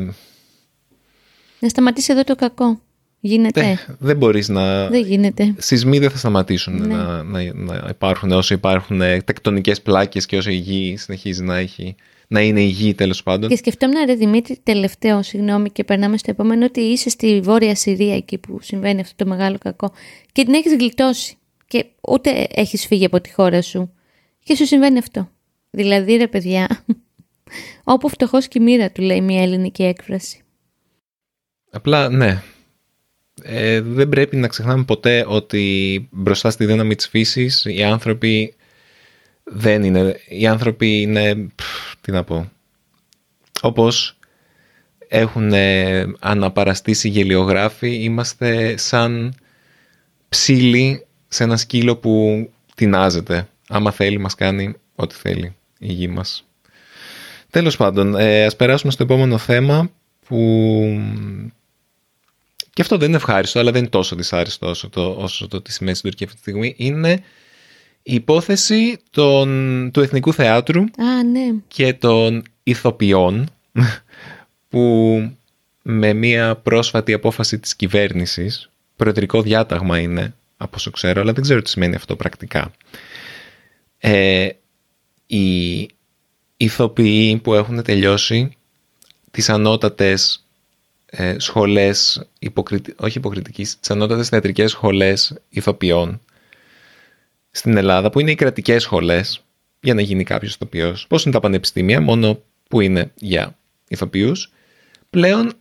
Να 1.59 1.69
σταματήσει 1.69 2.13
εδώ 2.13 2.25
το 2.25 2.37
κακό. 2.37 2.81
Γίνεται. 3.21 3.61
Δεν, 3.61 3.97
δεν 3.99 4.17
μπορείς 4.17 4.49
να... 4.49 4.89
Δεν 4.89 5.05
γίνεται. 5.05 5.55
Σεισμοί 5.59 5.99
δεν 5.99 6.11
θα 6.11 6.19
σταματήσουν 6.19 6.75
ναι. 6.75 6.95
να, 6.95 7.23
να, 7.23 7.53
να, 7.55 7.87
υπάρχουν 7.89 8.33
όσο 8.33 8.55
υπάρχουν 8.55 8.99
τεκτονικές 8.99 9.83
πλάκες 9.83 10.27
και 10.27 10.37
όσο 10.37 10.51
η 10.51 10.57
γη 10.57 10.97
συνεχίζει 10.97 11.43
να 11.43 11.57
έχει 11.57 11.95
να 12.29 12.41
είναι 12.41 12.61
υγιή 12.61 12.95
τέλος 12.95 13.23
πάντων. 13.23 13.49
Και 13.49 13.57
σκεφτόμουν, 13.57 14.05
ρε 14.07 14.15
Δημήτρη, 14.15 14.59
τελευταίο, 14.63 15.23
συγγνώμη, 15.23 15.71
και 15.71 15.85
περνάμε 15.85 16.17
στο 16.17 16.31
επόμενο, 16.31 16.65
ότι 16.65 16.81
είσαι 16.81 17.09
στη 17.09 17.41
Βόρεια 17.41 17.75
Συρία 17.75 18.15
εκεί 18.15 18.39
που 18.39 18.59
συμβαίνει 18.63 19.01
αυτό 19.01 19.25
το 19.25 19.31
μεγάλο 19.31 19.57
κακό 19.59 19.93
και 20.33 20.45
την 20.45 20.55
έχεις 20.55 20.75
γλιτώσει 20.75 21.39
και 21.69 21.87
ούτε 22.09 22.47
έχεις 22.51 22.87
φύγει 22.87 23.05
από 23.05 23.21
τη 23.21 23.33
χώρα 23.33 23.63
σου 23.63 23.93
και 24.43 24.57
σου 24.57 24.67
συμβαίνει 24.67 24.99
αυτό. 24.99 25.31
Δηλαδή 25.71 26.17
ρε 26.17 26.29
παιδιά, 26.29 26.85
όπου 27.85 28.09
φτωχός 28.09 28.49
και 28.49 28.61
μοίρα 28.61 28.91
του 28.91 29.03
λέει 29.03 29.21
μια 29.21 29.43
ελληνική 29.43 29.83
έκφραση. 29.83 30.43
Απλά 31.71 32.09
ναι, 32.09 32.43
ε, 33.43 33.81
δεν 33.81 34.09
πρέπει 34.09 34.37
να 34.37 34.49
ξεχνάμε 34.49 34.85
ποτέ 34.85 35.25
ότι 35.29 36.09
μπροστά 36.11 36.51
στη 36.51 36.67
δύναμη 36.67 36.95
της 36.95 37.09
φύσης 37.09 37.65
οι 37.65 37.83
άνθρωποι 37.83 38.55
δεν 39.45 39.83
είναι, 39.83 40.21
οι 40.29 40.47
άνθρωποι 40.47 41.01
είναι, 41.01 41.47
τι 42.01 42.13
να 42.13 42.25
πω, 42.25 42.51
όπως 43.63 44.19
έχουν 45.09 45.53
αναπαραστήσει 46.19 47.09
γελιογράφοι, 47.09 47.95
είμαστε 47.95 48.77
σαν 48.77 49.35
ψήλοι 50.29 51.07
σε 51.29 51.45
ένα 51.45 51.57
σκύλο 51.57 51.97
που 51.97 52.49
τεινάζεται. 52.75 53.49
Άμα 53.69 53.91
θέλει 53.91 54.19
μας 54.19 54.35
κάνει 54.35 54.75
ό,τι 54.95 55.15
θέλει 55.15 55.55
η 55.79 55.93
γη 55.93 56.09
μας. 56.09 56.47
Τέλος 57.51 57.77
πάντων, 57.77 58.15
ε, 58.15 58.45
ας 58.45 58.57
περάσουμε 58.57 58.93
στο 58.93 59.03
επόμενο 59.03 59.39
θέμα 59.39 59.91
που 60.27 60.37
και 62.79 62.85
αυτό 62.85 62.99
δεν 62.99 63.09
είναι 63.09 63.17
ευχάριστο, 63.17 63.59
αλλά 63.59 63.71
δεν 63.71 63.81
είναι 63.81 63.91
τόσο 63.91 64.17
δυσάριστο 64.17 64.69
όσο 64.69 64.89
το, 64.89 65.17
όσο 65.19 65.49
το 65.49 65.63
τι 65.63 65.73
σημαίνει 65.73 65.97
στην 65.97 66.11
Τουρκία 66.11 66.27
αυτή 66.27 66.43
τη 66.43 66.51
στιγμή. 66.51 66.75
Είναι 66.77 67.13
η 68.03 68.15
υπόθεση 68.15 68.99
των, 69.11 69.91
του 69.93 70.01
Εθνικού 70.01 70.33
Θεάτρου 70.33 70.81
Α, 70.81 71.23
ναι. 71.33 71.55
και 71.69 71.93
των 71.93 72.43
ηθοποιών 72.63 73.49
που 74.69 74.83
με 75.83 76.13
μια 76.13 76.57
πρόσφατη 76.57 77.13
απόφαση 77.13 77.59
της 77.59 77.77
κυβέρνησης, 77.77 78.71
προεδρικό 78.97 79.43
διάταγμα 79.43 79.99
είναι 79.99 80.35
από 80.59 80.73
όσο 80.77 80.91
ξέρω, 80.91 81.21
αλλά 81.21 81.33
δεν 81.33 81.43
ξέρω 81.43 81.63
τι 81.63 81.71
σημαίνει 81.71 81.95
αυτό 81.95 82.17
πρακτικά. 82.17 82.73
Ε, 83.99 84.49
οι 85.27 85.89
ηθοποιοί 86.57 87.37
που 87.37 87.55
έχουν 87.55 87.83
τελειώσει 87.83 88.57
τις 89.31 89.49
ανώτατες 89.49 90.47
ε, 91.07 91.39
σχολές, 91.39 92.29
υποκριτι... 92.39 92.95
όχι 92.97 93.19
υποκριτικής, 93.19 93.79
τις 93.81 93.91
ανώτατες 93.91 94.29
θεατρικές 94.29 94.71
σχολές 94.71 95.35
ηθοποιών 95.49 96.21
στην 97.51 97.77
Ελλάδα, 97.77 98.11
που 98.11 98.21
είναι 98.21 98.31
οι 98.31 98.35
κρατικές 98.35 98.83
σχολές, 98.83 99.43
για 99.81 99.95
να 99.95 100.01
γίνει 100.01 100.25
κάποιος 100.25 100.55
ηθοποιός. 100.55 101.07
Πώς 101.07 101.25
είναι 101.25 101.35
τα 101.35 101.41
πανεπιστήμια, 101.41 102.01
μόνο 102.01 102.43
που 102.69 102.81
είναι 102.81 103.13
για 103.15 103.59
ηθοποιούς. 103.89 104.53
Πλέον 105.11 105.53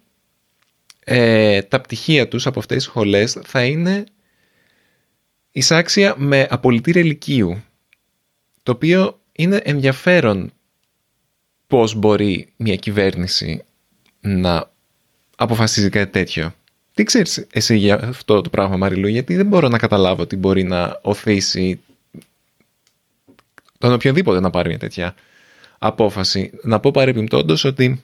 ε, 0.99 1.61
τα 1.61 1.81
πτυχία 1.81 2.27
τους 2.27 2.47
από 2.47 2.59
αυτές 2.59 2.77
τις 2.77 2.85
σχολές 2.85 3.39
θα 3.43 3.63
είναι 3.63 4.03
εισάξια 5.57 6.13
με 6.17 6.47
απολυτήρια 6.49 7.01
ηλικίου, 7.01 7.63
το 8.63 8.71
οποίο 8.71 9.19
είναι 9.31 9.61
ενδιαφέρον 9.63 10.51
πώς 11.67 11.95
μπορεί 11.95 12.53
μια 12.57 12.75
κυβέρνηση 12.75 13.63
να 14.19 14.71
αποφασίζει 15.35 15.89
κάτι 15.89 16.11
τέτοιο. 16.11 16.53
Τι 16.93 17.03
ξέρεις 17.03 17.47
εσύ 17.51 17.75
για 17.75 18.03
αυτό 18.03 18.41
το 18.41 18.49
πράγμα 18.49 18.77
Μαριλού, 18.77 19.07
γιατί 19.07 19.35
δεν 19.35 19.45
μπορώ 19.45 19.67
να 19.67 19.77
καταλάβω 19.77 20.21
ότι 20.21 20.35
μπορεί 20.35 20.63
να 20.63 20.99
οθήσει 21.01 21.79
τον 23.77 23.93
οποιοδήποτε 23.93 24.39
να 24.39 24.49
πάρει 24.49 24.69
μια 24.69 24.79
τέτοια 24.79 25.15
απόφαση. 25.77 26.51
Να 26.63 26.79
πω 26.79 26.91
παρεμπιπτόντως 26.91 27.63
ότι 27.63 28.03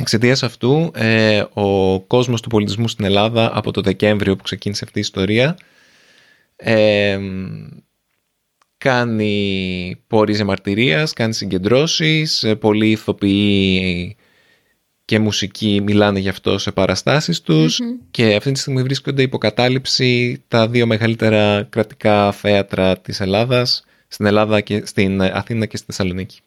εξαιτίας 0.00 0.42
αυτού 0.42 0.90
ε, 0.94 1.44
ο 1.52 2.00
κόσμος 2.00 2.40
του 2.40 2.48
πολιτισμού 2.48 2.88
στην 2.88 3.04
Ελλάδα 3.04 3.56
από 3.56 3.70
το 3.70 3.80
Δεκέμβριο 3.80 4.36
που 4.36 4.42
ξεκίνησε 4.42 4.84
αυτή 4.84 4.98
η 4.98 5.00
ιστορία 5.00 5.56
ε, 6.56 7.18
κάνει 8.78 9.96
πόρες 10.06 10.42
μαρτυρίας, 10.42 11.12
κάνει 11.12 11.34
συγκεντρώσεις, 11.34 12.42
ε, 12.42 12.54
πολλοί 12.54 12.90
ηθοποιοί 12.90 14.16
και 15.04 15.18
μουσικοί 15.18 15.80
μιλάνε 15.82 16.18
γι' 16.18 16.28
αυτό 16.28 16.58
σε 16.58 16.72
παραστάσεις 16.72 17.40
τους 17.40 17.80
και 18.10 18.34
αυτή 18.34 18.52
τη 18.52 18.58
στιγμή 18.58 18.82
βρίσκονται 18.82 19.22
υποκατάληψη 19.22 20.42
τα 20.48 20.68
δύο 20.68 20.86
μεγαλύτερα 20.86 21.66
κρατικά 21.70 22.32
θέατρα 22.32 22.98
της 22.98 23.20
Ελλάδας, 23.20 23.84
στην 24.08 24.26
Ελλάδα 24.26 24.60
και 24.60 24.82
στην 24.86 25.22
Αθήνα 25.22 25.66
και 25.66 25.76
στη 25.76 25.86
Θεσσαλονίκη. 25.86 26.38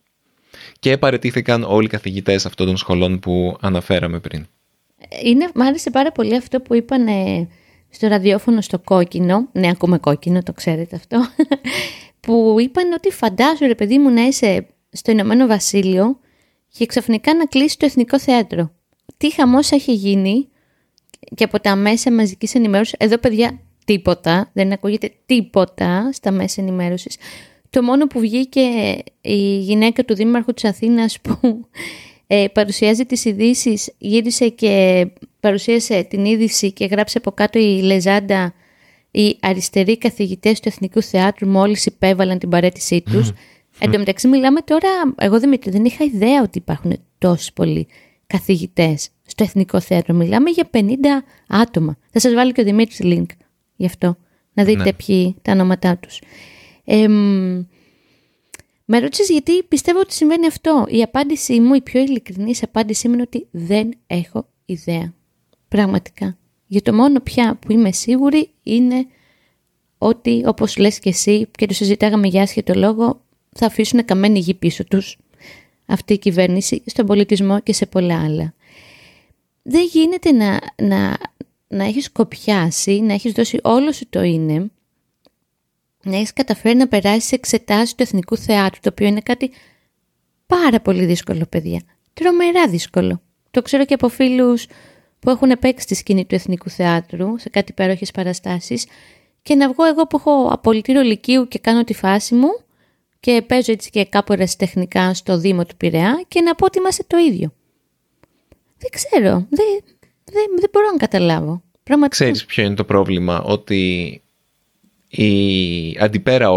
Και 0.79 0.97
παρετήθηκαν 0.97 1.63
όλοι 1.63 1.85
οι 1.85 1.89
καθηγητές 1.89 2.45
αυτών 2.45 2.67
των 2.67 2.77
σχολών 2.77 3.19
που 3.19 3.57
αναφέραμε 3.59 4.19
πριν. 4.19 4.47
Είναι, 5.23 5.49
μ' 5.53 5.61
άρεσε 5.61 5.89
πάρα 5.89 6.11
πολύ 6.11 6.35
αυτό 6.35 6.61
που 6.61 6.75
είπαν 6.75 7.07
στο 7.89 8.07
ραδιόφωνο 8.07 8.61
στο 8.61 8.79
κόκκινο, 8.79 9.47
ναι 9.51 9.69
ακούμε 9.69 9.97
κόκκινο, 9.97 10.43
το 10.43 10.53
ξέρετε 10.53 10.95
αυτό, 10.95 11.25
που 12.19 12.55
είπαν 12.59 12.91
ότι 12.93 13.11
φαντάζομαι 13.11 13.67
ρε 13.67 13.75
παιδί 13.75 13.97
μου 13.97 14.09
να 14.09 14.21
είσαι 14.21 14.67
στο 14.91 15.11
Ηνωμένο 15.11 15.47
Βασίλειο 15.47 16.19
και 16.71 16.85
ξαφνικά 16.85 17.33
να 17.33 17.45
κλείσει 17.45 17.77
το 17.77 17.85
Εθνικό 17.85 18.19
Θέατρο. 18.19 18.71
Τι 19.17 19.33
χαμός 19.33 19.71
έχει 19.71 19.93
γίνει 19.93 20.47
και 21.35 21.43
από 21.43 21.59
τα 21.59 21.75
μέσα 21.75 22.11
μαζικής 22.11 22.55
ενημέρωσης, 22.55 22.95
εδώ 22.97 23.17
παιδιά 23.17 23.59
τίποτα, 23.85 24.49
δεν 24.53 24.71
ακούγεται 24.71 25.11
τίποτα 25.25 26.09
στα 26.11 26.31
μέσα 26.31 26.61
ενημέρωσης. 26.61 27.17
Το 27.69 27.81
μόνο 27.81 28.07
που 28.07 28.19
βγήκε 28.19 28.97
η 29.21 29.57
γυναίκα 29.59 30.05
του 30.05 30.15
Δήμαρχου 30.15 30.53
της 30.53 30.63
Αθήνας 30.63 31.19
που 31.21 31.67
ε, 32.31 32.45
παρουσιάζει 32.53 33.05
τις 33.05 33.25
ειδήσεις, 33.25 33.93
γύρισε 33.97 34.49
και 34.49 35.05
παρουσίασε 35.39 36.03
την 36.03 36.25
είδηση 36.25 36.71
και 36.71 36.85
γράψε 36.85 37.17
από 37.17 37.31
κάτω 37.31 37.59
η 37.59 37.81
Λεζάντα 37.81 38.53
οι 39.11 39.37
αριστεροί 39.39 39.97
καθηγητές 39.97 40.59
του 40.59 40.67
Εθνικού 40.67 41.01
Θεάτρου 41.01 41.47
μόλις 41.47 41.85
υπέβαλαν 41.85 42.39
την 42.39 42.49
παρέτησή 42.49 43.01
τους. 43.01 43.31
Εν 43.79 43.91
τω 43.91 43.97
μεταξύ 43.97 44.27
μιλάμε 44.27 44.61
τώρα, 44.61 44.89
εγώ 45.17 45.39
Δημήτρη 45.39 45.71
δεν 45.71 45.85
είχα 45.85 46.03
ιδέα 46.03 46.41
ότι 46.41 46.57
υπάρχουν 46.57 46.97
τόσοι 47.17 47.53
πολλοί 47.53 47.87
καθηγητές 48.27 49.09
στο 49.25 49.43
Εθνικό 49.43 49.79
Θέατρο. 49.79 50.13
Μιλάμε 50.13 50.49
για 50.49 50.69
50 50.71 50.81
άτομα. 51.47 51.97
Θα 52.11 52.19
σας 52.19 52.33
βάλω 52.33 52.51
και 52.51 52.61
ο 52.61 52.63
Δημήτρης 52.63 52.99
link 53.03 53.25
γι' 53.75 53.85
αυτό, 53.85 54.17
να 54.53 54.63
δείτε 54.63 54.83
ναι. 54.83 54.93
ποιοι 54.93 55.35
τα 55.41 55.51
ονόματά 55.51 55.97
τους. 55.97 56.21
Ε, 56.85 57.07
με 58.91 58.99
ρώτησες 58.99 59.29
γιατί 59.29 59.63
πιστεύω 59.63 59.99
ότι 59.99 60.13
συμβαίνει 60.13 60.47
αυτό. 60.47 60.85
Η 60.89 61.01
απάντησή 61.01 61.59
μου, 61.59 61.73
η 61.73 61.81
πιο 61.81 62.01
ειλικρινή 62.01 62.53
απάντησή 62.61 63.07
μου 63.07 63.13
είναι 63.13 63.21
ότι 63.21 63.47
δεν 63.51 63.93
έχω 64.07 64.47
ιδέα. 64.65 65.13
Πραγματικά. 65.67 66.37
Για 66.67 66.81
το 66.81 66.93
μόνο 66.93 67.19
πια 67.19 67.55
που 67.55 67.71
είμαι 67.71 67.91
σίγουρη 67.91 68.49
είναι 68.63 69.05
ότι 69.97 70.43
όπως 70.45 70.77
λες 70.77 70.99
και 70.99 71.09
εσύ 71.09 71.47
και 71.57 71.65
το 71.65 71.73
συζητάγαμε 71.73 72.27
για 72.27 72.41
άσχετο 72.41 72.73
λόγο 72.73 73.21
θα 73.55 73.65
αφήσουν 73.65 74.05
καμένη 74.05 74.39
γη 74.39 74.53
πίσω 74.53 74.83
τους 74.83 75.17
αυτή 75.85 76.13
η 76.13 76.17
κυβέρνηση 76.17 76.81
στον 76.85 77.05
πολιτισμό 77.05 77.59
και 77.59 77.73
σε 77.73 77.85
πολλά 77.85 78.23
άλλα. 78.23 78.53
Δεν 79.61 79.85
γίνεται 79.91 80.31
να, 80.31 80.59
να, 80.83 81.17
να 81.67 81.83
έχεις 81.83 82.11
κοπιάσει, 82.11 82.99
να 82.99 83.13
έχεις 83.13 83.31
δώσει 83.31 83.59
όλο 83.63 83.91
σου 83.91 84.05
το 84.09 84.21
είναι, 84.21 84.71
να 86.03 86.15
έχεις 86.15 86.33
καταφέρει 86.33 86.75
να 86.75 86.87
περάσεις 86.87 87.31
εξετάσεις 87.31 87.95
του 87.95 88.03
Εθνικού 88.03 88.37
Θεάτρου, 88.37 88.79
το 88.81 88.89
οποίο 88.91 89.07
είναι 89.07 89.21
κάτι 89.21 89.51
πάρα 90.45 90.79
πολύ 90.79 91.05
δύσκολο, 91.05 91.45
παιδιά. 91.49 91.81
Τρομερά 92.13 92.67
δύσκολο. 92.67 93.21
Το 93.51 93.61
ξέρω 93.61 93.85
και 93.85 93.93
από 93.93 94.09
φίλους 94.09 94.65
που 95.19 95.29
έχουν 95.29 95.59
παίξει 95.59 95.83
στη 95.83 95.95
σκηνή 95.95 96.25
του 96.25 96.35
Εθνικού 96.35 96.69
Θεάτρου 96.69 97.37
σε 97.37 97.49
κάτι 97.49 97.71
υπέροχες 97.71 98.11
παραστάσεις 98.11 98.85
και 99.41 99.55
να 99.55 99.71
βγω 99.71 99.85
εγώ 99.85 100.07
που 100.07 100.17
έχω 100.17 100.47
απολυτήριο 100.51 101.01
λυκείου 101.01 101.47
και 101.47 101.59
κάνω 101.59 101.83
τη 101.83 101.93
φάση 101.93 102.35
μου 102.35 102.49
και 103.19 103.43
παίζω 103.47 103.71
έτσι 103.71 103.89
και 103.89 104.05
κάπου 104.05 104.33
ερασιτεχνικά 104.33 105.13
στο 105.13 105.37
Δήμο 105.37 105.65
του 105.65 105.75
Πειραιά 105.77 106.23
και 106.27 106.41
να 106.41 106.55
πω 106.55 106.65
ότι 106.65 106.77
είμαστε 106.77 107.03
το 107.07 107.17
ίδιο. 107.17 107.53
Δεν 108.77 108.89
ξέρω. 108.91 109.47
Δεν, 109.49 109.65
δεν, 110.23 110.45
δεν 110.59 110.69
μπορώ 110.71 110.91
να 110.91 110.97
καταλάβω. 110.97 111.61
Πραγματικά. 111.83 112.23
Ξέρεις 112.23 112.45
ποιο 112.45 112.63
είναι 112.63 112.75
το 112.75 112.83
πρόβλημα, 112.83 113.41
ότι 113.41 114.21
οι 115.09 115.97
αντιπέρα 115.99 116.49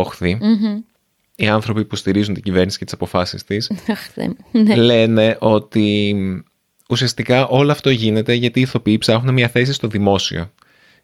οι 1.35 1.49
άνθρωποι 1.49 1.85
που 1.85 1.97
στηρίζουν 1.97 2.35
την 2.35 2.42
κυβέρνηση 2.42 2.78
και 2.78 2.85
τις 2.85 2.94
αποφάσεις 2.94 3.44
της, 3.44 3.71
ναι. 4.52 4.75
λένε 4.75 5.37
ότι 5.40 6.14
ουσιαστικά 6.88 7.47
όλο 7.47 7.73
αυτό 7.73 7.90
γίνεται 7.90 8.32
γιατί 8.32 8.59
οι 8.59 8.62
ηθοποιοί 8.62 8.99
ψάχνουν 8.99 9.35
μια 9.35 9.49
θέση 9.49 9.73
στο 9.73 9.88
δημόσιο 9.88 10.52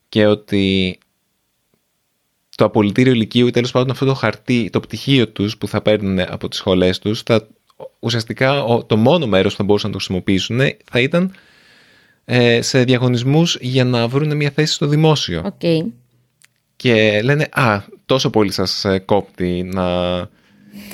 και 0.09 0.27
ότι 0.27 0.99
το 2.57 2.65
απολυτήριο 2.65 3.13
ηλικίου 3.13 3.47
ή 3.47 3.51
τέλος 3.51 3.71
πάντων 3.71 3.91
αυτό 3.91 4.05
το 4.07 4.15
χαρτί, 4.15 4.71
το 4.73 4.81
πτυχίο 4.81 5.29
τους 5.29 5.59
που 5.59 5.69
θα 5.69 5.83
παίρνουν 5.83 6.21
από 6.21 6.49
τις 6.49 6.59
σχολές 6.59 6.99
τους 6.99 7.23
θα, 7.23 7.49
ουσιαστικά 7.99 8.65
το 8.87 8.97
μόνο 8.97 9.27
μέρος 9.27 9.53
που 9.53 9.59
θα 9.59 9.65
μπορούσαν 9.65 9.91
να 9.91 9.97
το 9.97 10.03
χρησιμοποιήσουν 10.05 10.61
θα 10.85 11.01
ήταν 11.01 11.35
ε, 12.25 12.63
σε 12.63 12.85
διαγωνισμούς 12.85 13.57
για 13.61 13.85
να 13.85 14.09
βρουν 14.09 14.37
μια 14.37 14.51
θέση 14.51 14.73
στο 14.73 14.87
δημόσιο. 14.87 15.57
Okay. 15.61 15.87
Και 16.79 17.21
λένε 17.23 17.49
«Α, 17.51 17.83
τόσο 18.07 18.31
πολύ 18.31 18.53
σας 18.53 18.85
ε, 18.85 18.99
κόπτει 18.99 19.63
να 19.63 19.87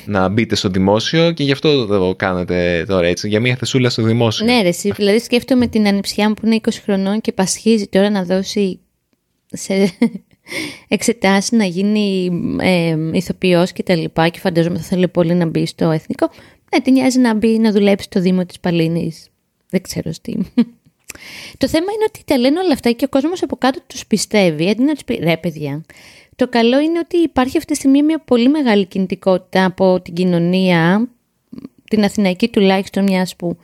να 0.05 0.29
μπείτε 0.29 0.55
στο 0.55 0.69
δημόσιο 0.69 1.31
και 1.31 1.43
γι' 1.43 1.51
αυτό 1.51 1.85
το 1.85 2.15
κάνετε 2.15 2.85
τώρα 2.87 3.07
έτσι, 3.07 3.27
για 3.27 3.39
μια 3.39 3.55
θεσούλα 3.55 3.89
στο 3.89 4.01
δημόσιο. 4.01 4.45
Ναι, 4.45 4.61
ρε, 4.61 4.69
δηλαδή 4.95 5.19
σκέφτομαι 5.19 5.67
την 5.67 5.87
ανιψιά 5.87 6.27
μου 6.27 6.33
που 6.33 6.45
είναι 6.45 6.59
20 6.61 6.69
χρονών 6.83 7.21
και 7.21 7.31
πασχίζει 7.31 7.87
τώρα 7.87 8.09
να 8.09 8.23
δώσει 8.23 8.79
σε 9.45 9.73
εξετάσεις 10.87 11.51
να 11.51 11.65
γίνει 11.65 12.31
ε, 12.61 12.95
ηθοποιός 13.11 13.71
και 13.71 13.83
τα 13.83 13.95
λοιπά 13.95 14.29
και 14.29 14.39
φαντάζομαι 14.39 14.77
θα 14.77 14.83
θέλει 14.83 15.07
πολύ 15.07 15.33
να 15.33 15.45
μπει 15.45 15.65
στο 15.65 15.91
εθνικό. 15.91 16.29
Ναι, 16.73 16.81
την 16.81 16.93
νοιάζει 16.93 17.19
να 17.19 17.33
μπει 17.33 17.59
να 17.59 17.71
δουλέψει 17.71 18.05
στο 18.05 18.19
Δήμο 18.19 18.45
της 18.45 18.59
Παλίνης. 18.59 19.27
Δεν 19.69 19.81
ξέρω 19.81 20.11
τι. 20.21 20.33
Το 21.57 21.67
θέμα 21.67 21.91
είναι 21.91 22.05
ότι 22.07 22.23
τα 22.25 22.37
λένε 22.37 22.59
όλα 22.59 22.73
αυτά 22.73 22.91
και 22.91 23.05
ο 23.05 23.09
κόσμος 23.09 23.43
από 23.43 23.55
κάτω 23.55 23.79
τους 23.87 24.05
πιστεύει, 24.05 24.69
αντί 24.69 24.83
να 24.83 24.93
τους 24.93 25.03
πει 25.03 25.19
ρε 25.23 25.37
παιδιά, 25.37 25.85
το 26.35 26.47
καλό 26.47 26.79
είναι 26.79 26.99
ότι 26.99 27.17
υπάρχει 27.17 27.57
αυτή 27.57 27.71
τη 27.71 27.77
στιγμή 27.77 28.03
μια 28.03 28.19
πολύ 28.19 28.49
μεγάλη 28.49 28.85
κινητικότητα 28.85 29.65
από 29.65 30.01
την 30.01 30.13
κοινωνία, 30.13 31.09
την 31.89 32.03
αθηναϊκή 32.03 32.47
τουλάχιστον 32.47 33.03
μιας 33.03 33.35
που 33.35 33.57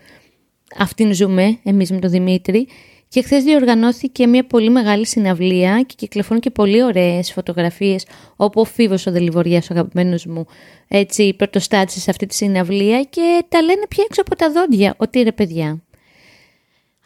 αυτήν 0.77 1.13
ζούμε 1.13 1.59
εμείς 1.63 1.91
με 1.91 1.99
τον 1.99 2.09
Δημήτρη 2.09 2.67
Και 3.07 3.21
χθες 3.21 3.43
διοργανώθηκε 3.43 4.27
μια 4.27 4.45
πολύ 4.45 4.69
μεγάλη 4.69 5.07
συναυλία 5.07 5.83
και 5.87 5.93
κυκλοφορούν 5.97 6.41
και 6.41 6.49
πολύ 6.49 6.83
ωραίες 6.83 7.31
φωτογραφίες 7.31 8.05
όπου 8.35 8.61
ο 8.61 8.63
Φίβος 8.63 9.05
ο 9.05 9.11
Δελιβοριάς, 9.11 9.69
ο 9.69 9.73
αγαπημένος 9.73 10.25
μου, 10.25 10.45
έτσι 10.87 11.33
πρωτοστάτησε 11.33 11.99
σε 11.99 12.09
αυτή 12.09 12.25
τη 12.25 12.35
συναυλία 12.35 13.03
και 13.03 13.45
τα 13.49 13.61
λένε 13.61 13.85
πια 13.89 14.03
έξω 14.07 14.21
από 14.21 14.35
τα 14.35 14.51
δόντια 14.51 14.93
ότι 14.97 15.21
ρε 15.21 15.31
παιδιά. 15.31 15.81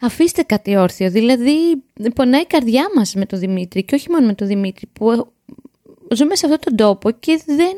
Αφήστε 0.00 0.42
κάτι 0.42 0.76
όρθιο, 0.76 1.10
δηλαδή 1.10 1.82
πονάει 2.14 2.40
η 2.40 2.46
καρδιά 2.46 2.88
μας 2.94 3.14
με 3.14 3.26
τον 3.26 3.38
Δημήτρη 3.38 3.84
και 3.84 3.94
όχι 3.94 4.10
μόνο 4.10 4.26
με 4.26 4.34
τον 4.34 4.46
Δημήτρη 4.46 4.86
που 4.86 5.32
ζούμε 6.14 6.34
σε 6.34 6.46
αυτόν 6.46 6.60
τον 6.60 6.76
τόπο 6.76 7.10
και 7.10 7.42
δεν 7.46 7.76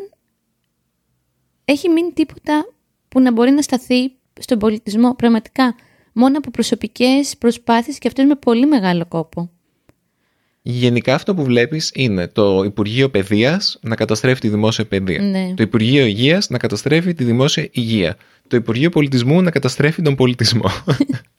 έχει 1.64 1.88
μείνει 1.88 2.12
τίποτα 2.12 2.68
που 3.08 3.20
να 3.20 3.32
μπορεί 3.32 3.50
να 3.50 3.62
σταθεί 3.62 4.12
στον 4.40 4.58
πολιτισμό 4.58 5.14
πραγματικά 5.14 5.74
μόνο 6.12 6.38
από 6.38 6.50
προσωπικές 6.50 7.36
προσπάθειες 7.36 7.98
και 7.98 8.08
αυτές 8.08 8.24
με 8.24 8.34
πολύ 8.34 8.66
μεγάλο 8.66 9.06
κόπο. 9.06 9.50
Γενικά 10.62 11.14
αυτό 11.14 11.34
που 11.34 11.44
βλέπεις 11.44 11.90
είναι 11.94 12.28
το 12.28 12.62
Υπουργείο 12.64 13.08
Παιδείας 13.08 13.78
να 13.80 13.96
καταστρέφει 13.96 14.40
τη 14.40 14.48
δημόσια 14.48 14.84
παιδεία. 14.84 15.22
Ναι. 15.22 15.54
Το 15.54 15.62
Υπουργείο 15.62 16.04
Υγείας 16.04 16.48
να 16.48 16.58
καταστρέφει 16.58 17.14
τη 17.14 17.24
δημόσια 17.24 17.68
υγεία. 17.70 18.16
Το 18.48 18.56
Υπουργείο 18.56 18.90
Πολιτισμού 18.90 19.42
να 19.42 19.50
καταστρέφει 19.50 20.02
τον 20.02 20.14
πολιτισμό. 20.14 20.70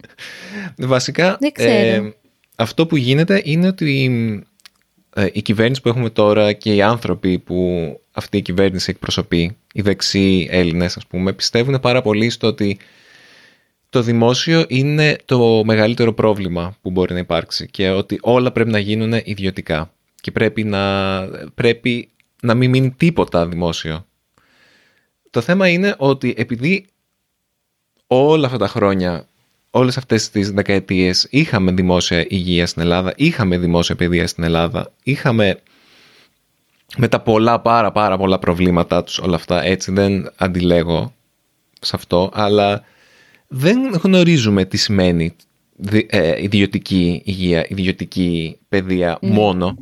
Βασικά, 0.77 1.37
ε, 1.53 2.01
αυτό 2.55 2.85
που 2.85 2.95
γίνεται 2.95 3.41
είναι 3.45 3.67
ότι 3.67 4.11
ε, 5.15 5.27
η 5.31 5.41
κυβέρνηση 5.41 5.81
που 5.81 5.89
έχουμε 5.89 6.09
τώρα 6.09 6.53
και 6.53 6.75
οι 6.75 6.81
άνθρωποι 6.81 7.39
που 7.39 7.99
αυτή 8.11 8.37
η 8.37 8.41
κυβέρνηση 8.41 8.89
εκπροσωπεί, 8.89 9.57
οι 9.73 9.81
δεξιοί 9.81 10.47
Έλληνες 10.51 10.97
ας 10.97 11.07
πούμε, 11.07 11.33
πιστεύουν 11.33 11.79
πάρα 11.79 12.01
πολύ 12.01 12.29
στο 12.29 12.47
ότι 12.47 12.77
το 13.89 14.01
δημόσιο 14.01 14.65
είναι 14.67 15.15
το 15.25 15.63
μεγαλύτερο 15.65 16.13
πρόβλημα 16.13 16.75
που 16.81 16.91
μπορεί 16.91 17.13
να 17.13 17.19
υπάρξει 17.19 17.69
και 17.69 17.89
ότι 17.89 18.19
όλα 18.21 18.51
πρέπει 18.51 18.69
να 18.69 18.79
γίνουν 18.79 19.13
ιδιωτικά 19.23 19.91
και 20.21 20.31
πρέπει 20.31 20.63
να, 20.63 21.19
πρέπει 21.55 22.09
να 22.41 22.53
μην 22.53 22.69
μείνει 22.69 22.91
τίποτα 22.91 23.47
δημόσιο. 23.47 24.05
Το 25.29 25.41
θέμα 25.41 25.67
είναι 25.67 25.95
ότι 25.97 26.33
επειδή 26.37 26.85
όλα 28.07 28.45
αυτά 28.45 28.57
τα 28.57 28.67
χρόνια, 28.67 29.27
όλες 29.69 29.97
αυτές 29.97 30.29
τις 30.29 30.51
δεκαετίες 30.51 31.27
είχαμε 31.29 31.71
δημόσια 31.71 32.25
υγεία 32.29 32.67
στην 32.67 32.81
Ελλάδα, 32.81 33.13
είχαμε 33.15 33.57
δημόσια 33.57 33.95
παιδεία 33.95 34.27
στην 34.27 34.43
Ελλάδα, 34.43 34.91
είχαμε 35.03 35.59
με 36.97 37.07
τα 37.07 37.19
πολλά 37.19 37.59
πάρα 37.59 37.91
πάρα 37.91 38.17
πολλά 38.17 38.39
προβλήματά 38.39 39.03
τους 39.03 39.17
όλα 39.19 39.35
αυτά, 39.35 39.63
έτσι 39.63 39.91
δεν 39.91 40.31
αντιλέγω 40.35 41.13
σε 41.81 41.95
αυτό, 41.95 42.31
αλλά 42.33 42.83
δεν 43.51 43.91
γνωρίζουμε 44.03 44.65
τι 44.65 44.77
σημαίνει 44.77 45.35
ε, 46.07 46.43
ιδιωτική 46.43 47.21
υγεία, 47.25 47.65
ιδιωτική 47.69 48.57
παιδεία 48.69 49.17
ναι. 49.21 49.29
μόνο. 49.29 49.77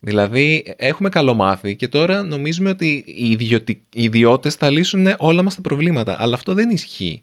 Δηλαδή 0.00 0.74
έχουμε 0.76 1.08
καλομάθει 1.08 1.76
και 1.76 1.88
τώρα 1.88 2.22
νομίζουμε 2.22 2.70
ότι 2.70 3.04
οι, 3.06 3.30
ιδιωτι... 3.30 3.72
οι 3.72 4.02
ιδιώτες 4.02 4.54
θα 4.54 4.70
λύσουν 4.70 5.06
όλα 5.18 5.42
μας 5.42 5.54
τα 5.54 5.60
προβλήματα. 5.60 6.16
Αλλά 6.22 6.34
αυτό 6.34 6.54
δεν 6.54 6.70
ισχύει. 6.70 7.22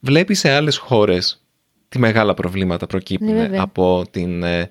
Βλέπει 0.00 0.34
σε 0.34 0.50
άλλες 0.50 0.76
χώρες 0.76 1.42
τι 1.88 1.98
μεγάλα 1.98 2.34
προβλήματα 2.34 2.86
προκύπτουν 2.86 3.34
ναι, 3.34 3.58
από 3.58 4.04
την 4.10 4.42
ε, 4.42 4.70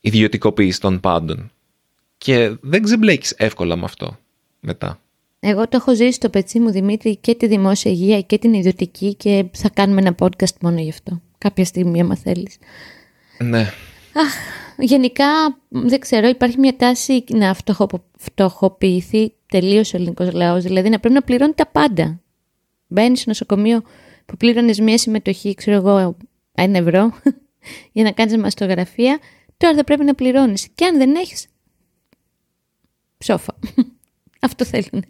ιδιωτικοποίηση 0.00 0.80
των 0.80 1.00
πάντων. 1.00 1.50
Και 2.18 2.56
δεν 2.60 2.82
ξεμπλέκεις 2.82 3.34
εύκολα 3.36 3.76
με 3.76 3.84
αυτό 3.84 4.18
μετά. 4.60 5.00
Εγώ 5.40 5.68
το 5.68 5.76
έχω 5.76 5.94
ζήσει 5.94 6.12
στο 6.12 6.28
πετσί 6.28 6.60
μου, 6.60 6.70
Δημήτρη, 6.70 7.16
και 7.16 7.34
τη 7.34 7.46
δημόσια 7.46 7.90
υγεία 7.90 8.20
και 8.20 8.38
την 8.38 8.52
ιδιωτική 8.52 9.14
και 9.14 9.44
θα 9.52 9.68
κάνουμε 9.68 10.00
ένα 10.00 10.14
podcast 10.18 10.56
μόνο 10.60 10.80
γι' 10.80 10.90
αυτό. 10.90 11.20
Κάποια 11.38 11.64
στιγμή, 11.64 12.00
άμα 12.00 12.16
θέλεις. 12.16 12.58
Ναι. 13.38 13.60
Αχ, 14.12 14.34
γενικά, 14.78 15.26
δεν 15.68 16.00
ξέρω, 16.00 16.28
υπάρχει 16.28 16.58
μια 16.58 16.76
τάση 16.76 17.24
να 17.28 17.56
φτωχοποιηθεί 18.18 19.32
τελείως 19.48 19.94
ο 19.94 19.96
ελληνικός 19.96 20.32
λαός. 20.32 20.62
Δηλαδή 20.62 20.88
να 20.88 20.98
πρέπει 21.00 21.14
να 21.14 21.22
πληρώνει 21.22 21.52
τα 21.52 21.66
πάντα. 21.66 22.20
Μπαίνεις 22.86 23.20
στο 23.20 23.28
νοσοκομείο 23.28 23.82
που 24.26 24.36
πλήρωνες 24.36 24.80
μια 24.80 24.98
συμμετοχή, 24.98 25.54
ξέρω 25.54 25.76
εγώ, 25.76 26.16
ένα 26.54 26.78
ευρώ 26.78 27.12
για 27.92 28.04
να 28.04 28.12
κάνεις 28.12 28.36
μαστογραφία. 28.36 29.18
Τώρα 29.56 29.74
θα 29.74 29.84
πρέπει 29.84 30.04
να 30.04 30.14
πληρώνεις. 30.14 30.68
Και 30.74 30.84
αν 30.84 30.98
δεν 30.98 31.14
έχεις. 31.14 31.46
Ψόφα. 33.18 33.54
Αυτό 34.46 34.64
θέλουν. 34.64 35.04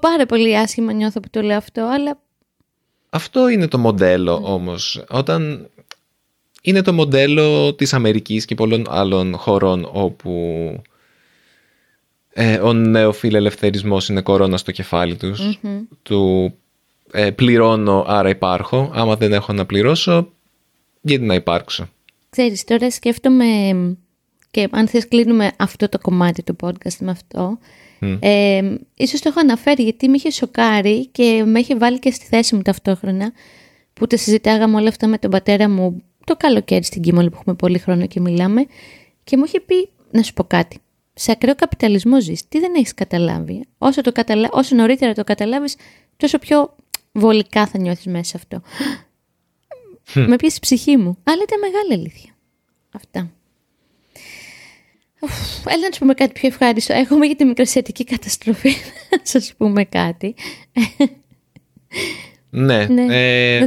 Πάρα 0.00 0.26
πολύ 0.26 0.58
άσχημα 0.58 0.92
νιώθω 0.92 1.20
που 1.20 1.30
το 1.30 1.40
λέω 1.40 1.56
αυτό, 1.56 1.82
αλλά... 1.82 2.20
Αυτό 3.10 3.48
είναι 3.48 3.68
το 3.68 3.78
μοντέλο 3.78 4.40
όμως. 4.42 5.04
Όταν 5.08 5.70
είναι 6.62 6.82
το 6.82 6.92
μοντέλο 6.92 7.74
της 7.74 7.94
Αμερικής 7.94 8.44
και 8.44 8.54
πολλών 8.54 8.84
άλλων 8.88 9.36
χωρών 9.36 9.88
όπου 9.92 10.32
ε, 12.32 12.58
ο 12.58 12.72
νεοφιλελευθερισμός 12.72 14.08
είναι 14.08 14.20
κορώνα 14.20 14.56
στο 14.56 14.72
κεφάλι 14.72 15.16
τους. 15.16 15.58
Του 16.02 16.54
ε, 17.12 17.30
πληρώνω 17.30 18.04
άρα 18.06 18.28
υπάρχω. 18.28 18.90
Άμα 18.94 19.16
δεν 19.16 19.32
έχω 19.32 19.52
να 19.52 19.66
πληρώσω, 19.66 20.32
γιατί 21.00 21.24
να 21.24 21.34
υπάρξω; 21.34 21.88
Ξέρεις, 22.30 22.64
τώρα 22.64 22.90
σκέφτομαι 22.90 23.46
και 24.50 24.68
αν 24.70 24.88
θες 24.88 25.08
κλείνουμε 25.08 25.52
αυτό 25.56 25.88
το 25.88 25.98
κομμάτι 25.98 26.42
του 26.42 26.56
podcast 26.60 26.96
με 27.00 27.10
αυτό 27.10 27.58
Mm. 28.00 28.18
Ε, 28.20 28.74
ίσως 28.94 29.20
το 29.20 29.28
έχω 29.28 29.40
αναφέρει 29.40 29.82
γιατί 29.82 30.08
με 30.08 30.16
είχε 30.16 30.30
σοκάρει 30.30 31.06
και 31.06 31.42
με 31.46 31.58
είχε 31.58 31.76
βάλει 31.76 31.98
και 31.98 32.10
στη 32.10 32.24
θέση 32.24 32.54
μου 32.54 32.62
ταυτόχρονα 32.62 33.32
που 33.92 34.06
τα 34.06 34.16
συζητάγαμε 34.16 34.76
όλα 34.76 34.88
αυτά 34.88 35.06
με 35.06 35.18
τον 35.18 35.30
πατέρα 35.30 35.68
μου 35.68 36.02
το 36.24 36.36
καλοκαίρι 36.36 36.84
στην 36.84 37.02
Κίμολη 37.02 37.30
που 37.30 37.36
έχουμε 37.40 37.54
πολύ 37.54 37.78
χρόνο 37.78 38.06
και 38.06 38.20
μιλάμε 38.20 38.66
και 39.24 39.36
μου 39.36 39.44
είχε 39.44 39.60
πει 39.60 39.88
να 40.10 40.22
σου 40.22 40.32
πω 40.32 40.44
κάτι. 40.44 40.78
Σε 41.14 41.30
ακραίο 41.30 41.54
καπιταλισμό 41.54 42.20
ζεις. 42.20 42.48
Τι 42.48 42.58
δεν 42.58 42.74
έχεις 42.74 42.94
καταλάβει; 42.94 43.64
Όσο, 43.78 44.00
το 44.00 44.12
καταλα... 44.12 44.48
Όσο 44.52 44.74
νωρίτερα 44.74 45.12
το 45.12 45.24
καταλάβεις 45.24 45.76
τόσο 46.16 46.38
πιο 46.38 46.74
βολικά 47.12 47.66
θα 47.66 47.78
νιώθεις 47.78 48.06
μέσα 48.06 48.24
σε 48.24 48.36
αυτό. 48.36 48.62
με 50.30 50.36
πιέσει 50.36 50.56
η 50.56 50.60
ψυχή 50.60 50.96
μου. 50.96 51.18
Αλλά 51.22 51.42
ήταν 51.42 51.58
μεγάλη 51.60 51.92
αλήθεια. 51.92 52.30
Αυτά. 52.90 53.30
Έλα 55.66 55.80
να 55.80 55.92
σου 55.92 55.98
πούμε 55.98 56.14
κάτι 56.14 56.32
πιο 56.32 56.48
ευχάριστο. 56.48 56.92
Έχουμε 56.92 57.26
για 57.26 57.36
τη 57.36 57.44
μικρασιατική 57.44 58.04
καταστροφή. 58.04 58.68
να 59.10 59.18
σας 59.22 59.54
πούμε 59.56 59.84
κάτι. 59.84 60.34
Ναι, 62.50 62.86
ναι. 62.86 63.06
Ε, 63.08 63.66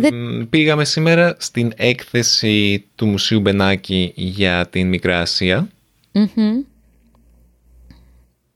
πήγαμε 0.50 0.86
σήμερα 0.86 1.36
στην 1.39 1.72
έκθεση 1.76 2.86
του 2.95 3.08
Μουσείου 3.08 3.39
Μπενάκη 3.39 4.12
για 4.15 4.67
την 4.69 4.88
Μικρά 4.88 5.24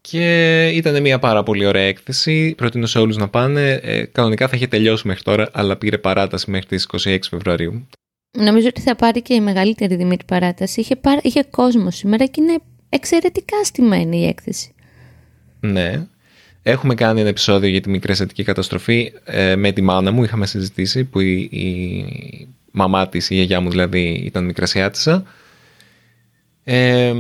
Και 0.01 0.67
ήταν 0.67 1.01
μια 1.01 1.19
πάρα 1.19 1.43
πολύ 1.43 1.65
ωραία 1.65 1.83
έκθεση. 1.83 2.53
Προτείνω 2.57 2.85
σε 2.85 2.99
όλους 2.99 3.17
να 3.17 3.27
πάνε. 3.27 3.79
Ε, 3.83 4.03
κανονικά 4.03 4.47
θα 4.47 4.55
είχε 4.55 4.67
τελειώσει 4.67 5.07
μέχρι 5.07 5.23
τώρα, 5.23 5.49
αλλά 5.53 5.75
πήρε 5.75 5.97
παράταση 5.97 6.51
μέχρι 6.51 6.67
τις 6.67 6.87
26 7.05 7.17
Φεβρουαρίου. 7.29 7.87
Νομίζω 8.37 8.67
ότι 8.67 8.81
θα 8.81 8.95
πάρει 8.95 9.21
και 9.21 9.33
η 9.33 9.41
μεγαλύτερη 9.41 9.95
Δημήτρη 9.95 10.25
παράταση. 10.25 10.79
Είχε, 10.79 10.99
είχε 11.21 11.43
κόσμο 11.43 11.91
σήμερα 11.91 12.25
και 12.25 12.41
είναι 12.41 12.59
εξαιρετικά 12.93 13.63
στημένη 13.63 14.17
η 14.17 14.27
έκθεση. 14.27 14.73
Ναι. 15.59 16.05
Έχουμε 16.63 16.95
κάνει 16.95 17.19
ένα 17.19 17.29
επεισόδιο 17.29 17.69
για 17.69 17.81
τη 17.81 17.89
μικρή 17.89 18.43
καταστροφή 18.43 19.13
ε, 19.23 19.55
με 19.55 19.71
τη 19.71 19.81
μάνα 19.81 20.11
μου. 20.11 20.23
Είχαμε 20.23 20.45
συζητήσει 20.45 21.03
που 21.03 21.19
η, 21.19 21.49
η 21.51 22.47
μαμά 22.71 23.09
της, 23.09 23.29
η 23.29 23.35
γιαγιά 23.35 23.59
μου 23.59 23.69
δηλαδή, 23.69 24.21
ήταν 24.25 24.45
μικρασιάτισσα. 24.45 25.23
Ε, 26.63 27.13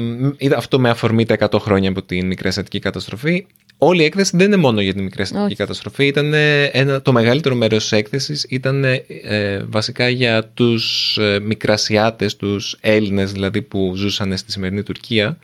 αυτό 0.55 0.79
με 0.79 0.89
αφορμή 0.89 1.25
τα 1.25 1.37
100 1.39 1.59
χρόνια 1.59 1.89
από 1.89 2.01
την 2.01 2.27
μικρή 2.27 2.79
καταστροφή. 2.79 3.45
Όλη 3.77 4.01
η 4.01 4.05
έκθεση 4.05 4.37
δεν 4.37 4.47
είναι 4.47 4.55
μόνο 4.55 4.81
για 4.81 4.93
την 4.93 5.03
μικρή 5.03 5.25
καταστροφή. 5.55 6.05
Ήταν 6.05 6.33
ένα, 6.71 7.01
το 7.01 7.11
μεγαλύτερο 7.11 7.55
μέρος 7.55 7.81
της 7.81 7.91
έκθεσης 7.91 8.45
ήταν 8.49 8.83
ε, 8.83 9.63
βασικά 9.67 10.09
για 10.09 10.45
τους 10.53 11.17
ε, 11.17 11.39
μικρασιάτες, 11.39 12.35
τους 12.35 12.77
Έλληνες 12.81 13.31
δηλαδή 13.31 13.61
που 13.61 13.93
ζούσαν 13.95 14.37
στη 14.37 14.51
σημερινή 14.51 14.83
Τουρκία 14.83 15.37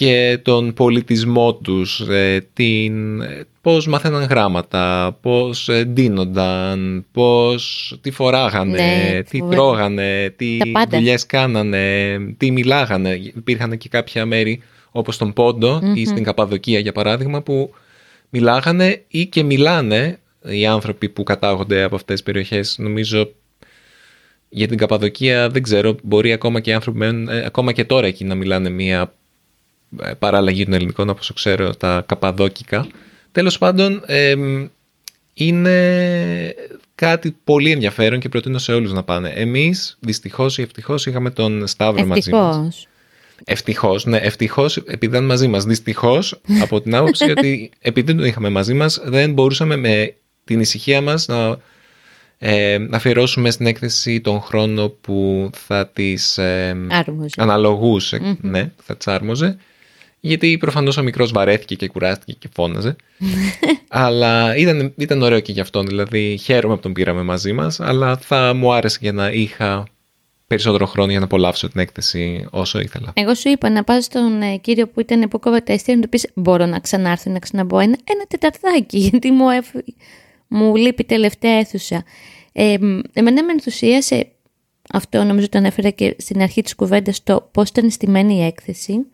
και 0.00 0.38
τον 0.42 0.72
πολιτισμό 0.72 1.54
τους, 1.54 2.00
ε, 2.00 2.48
την, 2.52 3.22
πώς 3.60 3.86
μαθαίναν 3.86 4.24
γράμματα, 4.24 5.16
πώς 5.20 5.68
ε, 5.68 5.84
ντύνονταν, 5.84 7.04
πώς 7.12 7.94
τι 8.00 8.10
φοράγανε, 8.10 8.76
ναι, 8.76 9.22
τι 9.22 9.42
τρώγανε, 9.50 10.34
τι 10.36 10.58
δουλειές 10.90 11.26
κάνανε, 11.26 12.18
τι 12.36 12.50
μιλάγανε. 12.50 13.10
Υπήρχαν 13.36 13.78
και 13.78 13.88
κάποια 13.88 14.26
μέρη 14.26 14.62
όπως 14.90 15.16
τον 15.16 15.32
ποντο 15.32 15.80
ή 15.94 16.04
στην 16.04 16.24
Καπαδοκία 16.24 16.78
για 16.78 16.92
παράδειγμα 16.92 17.42
που 17.42 17.74
μιλάγανε 18.30 19.04
ή 19.08 19.26
και 19.26 19.42
μιλάνε 19.42 20.18
οι 20.42 20.66
άνθρωποι 20.66 21.08
που 21.08 21.22
κατάγονται 21.22 21.82
από 21.82 21.94
αυτές 21.94 22.14
τις 22.14 22.22
περιοχές. 22.22 22.76
Νομίζω 22.78 23.30
για 24.48 24.68
την 24.68 24.78
Καπαδοκία 24.78 25.48
δεν 25.48 25.62
ξέρω, 25.62 25.96
μπορεί 26.02 26.32
ακόμα 26.32 26.60
και 26.60 26.70
οι 26.70 26.72
άνθρωποι 26.72 26.98
μένουν, 26.98 27.28
ε, 27.28 27.44
ακόμα 27.46 27.72
και 27.72 27.84
τώρα 27.84 28.06
εκεί 28.06 28.24
να 28.24 28.34
μιλάνε 28.34 28.70
μια 28.70 29.14
παράλλαγη 30.18 30.64
των 30.64 30.72
ελληνικών 30.72 31.08
όπως 31.08 31.32
ξέρω 31.32 31.74
τα 31.74 32.04
καπαδόκικα. 32.06 32.86
Τέλος 33.32 33.58
πάντων 33.58 34.02
είναι 35.34 36.54
κάτι 36.94 37.36
πολύ 37.44 37.70
ενδιαφέρον 37.70 38.20
και 38.20 38.28
προτείνω 38.28 38.58
σε 38.58 38.72
όλους 38.72 38.92
να 38.92 39.02
πάνε. 39.02 39.32
Εμείς, 39.34 39.98
δυστυχώς 40.00 40.58
ή 40.58 40.62
ευτυχώς, 40.62 41.06
είχαμε 41.06 41.30
τον 41.30 41.66
Σταύρο 41.66 42.06
μαζί 42.06 42.30
μας. 42.30 42.86
Ευτυχώς, 43.44 44.04
ναι, 44.04 44.16
ευτυχώς 44.16 44.76
επειδή 44.76 45.06
ήταν 45.06 45.24
μαζί 45.24 45.48
μας. 45.48 45.64
Δυστυχώς, 45.64 46.40
από 46.64 46.80
την 46.80 46.94
άποψη 46.94 47.30
ότι 47.30 47.70
επειδή 47.80 48.14
τον 48.14 48.24
είχαμε 48.24 48.48
μαζί 48.48 48.74
μας, 48.74 49.00
δεν 49.04 49.32
μπορούσαμε 49.32 49.76
με 49.76 50.14
την 50.44 50.60
ησυχία 50.60 51.00
μας 51.00 51.26
να 51.26 51.58
ε, 52.38 52.78
αφιερώσουμε 52.90 53.50
στην 53.50 53.66
έκθεση 53.66 54.20
τον 54.20 54.40
χρόνο 54.40 54.88
που 54.88 55.50
θα 55.54 55.86
τις 55.86 56.38
ε, 56.38 56.76
αναλογούσε, 57.36 58.36
ναι, 58.40 58.72
θα 58.82 58.96
τις 58.96 59.06
άρμοζε. 59.06 59.56
Γιατί 60.20 60.56
προφανώς 60.58 60.96
ο 60.96 61.02
μικρός 61.02 61.32
βαρέθηκε 61.32 61.74
και 61.74 61.88
κουράστηκε 61.88 62.32
και 62.38 62.48
φώναζε. 62.52 62.96
αλλά 63.88 64.56
ήταν, 64.56 64.92
ήταν 64.96 65.22
ωραίο 65.22 65.40
και 65.40 65.52
γι' 65.52 65.60
αυτό, 65.60 65.82
δηλαδή 65.82 66.38
χαίρομαι 66.42 66.74
που 66.74 66.80
τον 66.80 66.92
πήραμε 66.92 67.22
μαζί 67.22 67.52
μας, 67.52 67.80
αλλά 67.80 68.16
θα 68.16 68.54
μου 68.54 68.72
άρεσε 68.72 68.98
για 69.00 69.12
να 69.12 69.30
είχα 69.30 69.86
περισσότερο 70.46 70.86
χρόνο 70.86 71.10
για 71.10 71.18
να 71.18 71.24
απολαύσω 71.24 71.68
την 71.68 71.80
έκθεση 71.80 72.46
όσο 72.50 72.80
ήθελα. 72.80 73.12
Εγώ 73.14 73.34
σου 73.34 73.48
είπα 73.48 73.70
να 73.70 73.84
πας 73.84 74.04
στον 74.04 74.42
ε, 74.42 74.56
κύριο 74.56 74.88
που 74.88 75.00
ήταν 75.00 75.28
που 75.28 75.38
κόβα 75.38 75.62
τα 75.62 75.78
να 75.86 76.00
του 76.00 76.08
πεις 76.08 76.30
μπορώ 76.34 76.66
να 76.66 76.78
ξανάρθω 76.78 77.30
να 77.30 77.38
ξαναμπω 77.38 77.78
ένα, 77.78 77.96
ένα 78.04 78.24
τεταρτάκι 78.28 78.98
γιατί 79.10 79.30
μου, 79.30 79.48
εφ... 79.48 79.68
μου 80.48 80.76
λείπει 80.76 81.04
τελευταία 81.04 81.58
αίθουσα. 81.58 82.04
Ε, 82.52 82.76
εμένα 83.12 83.44
με 83.44 83.52
ενθουσίασε 83.52 84.26
αυτό 84.92 85.24
νομίζω 85.24 85.48
το 85.48 85.58
ανέφερα 85.58 85.90
και 85.90 86.16
στην 86.18 86.42
αρχή 86.42 86.62
της 86.62 86.74
κουβέντας 86.74 87.22
το 87.22 87.48
πώς 87.52 87.68
ήταν 87.68 87.90
στημένη 87.90 88.34
η 88.34 88.42
έκθεση. 88.42 89.06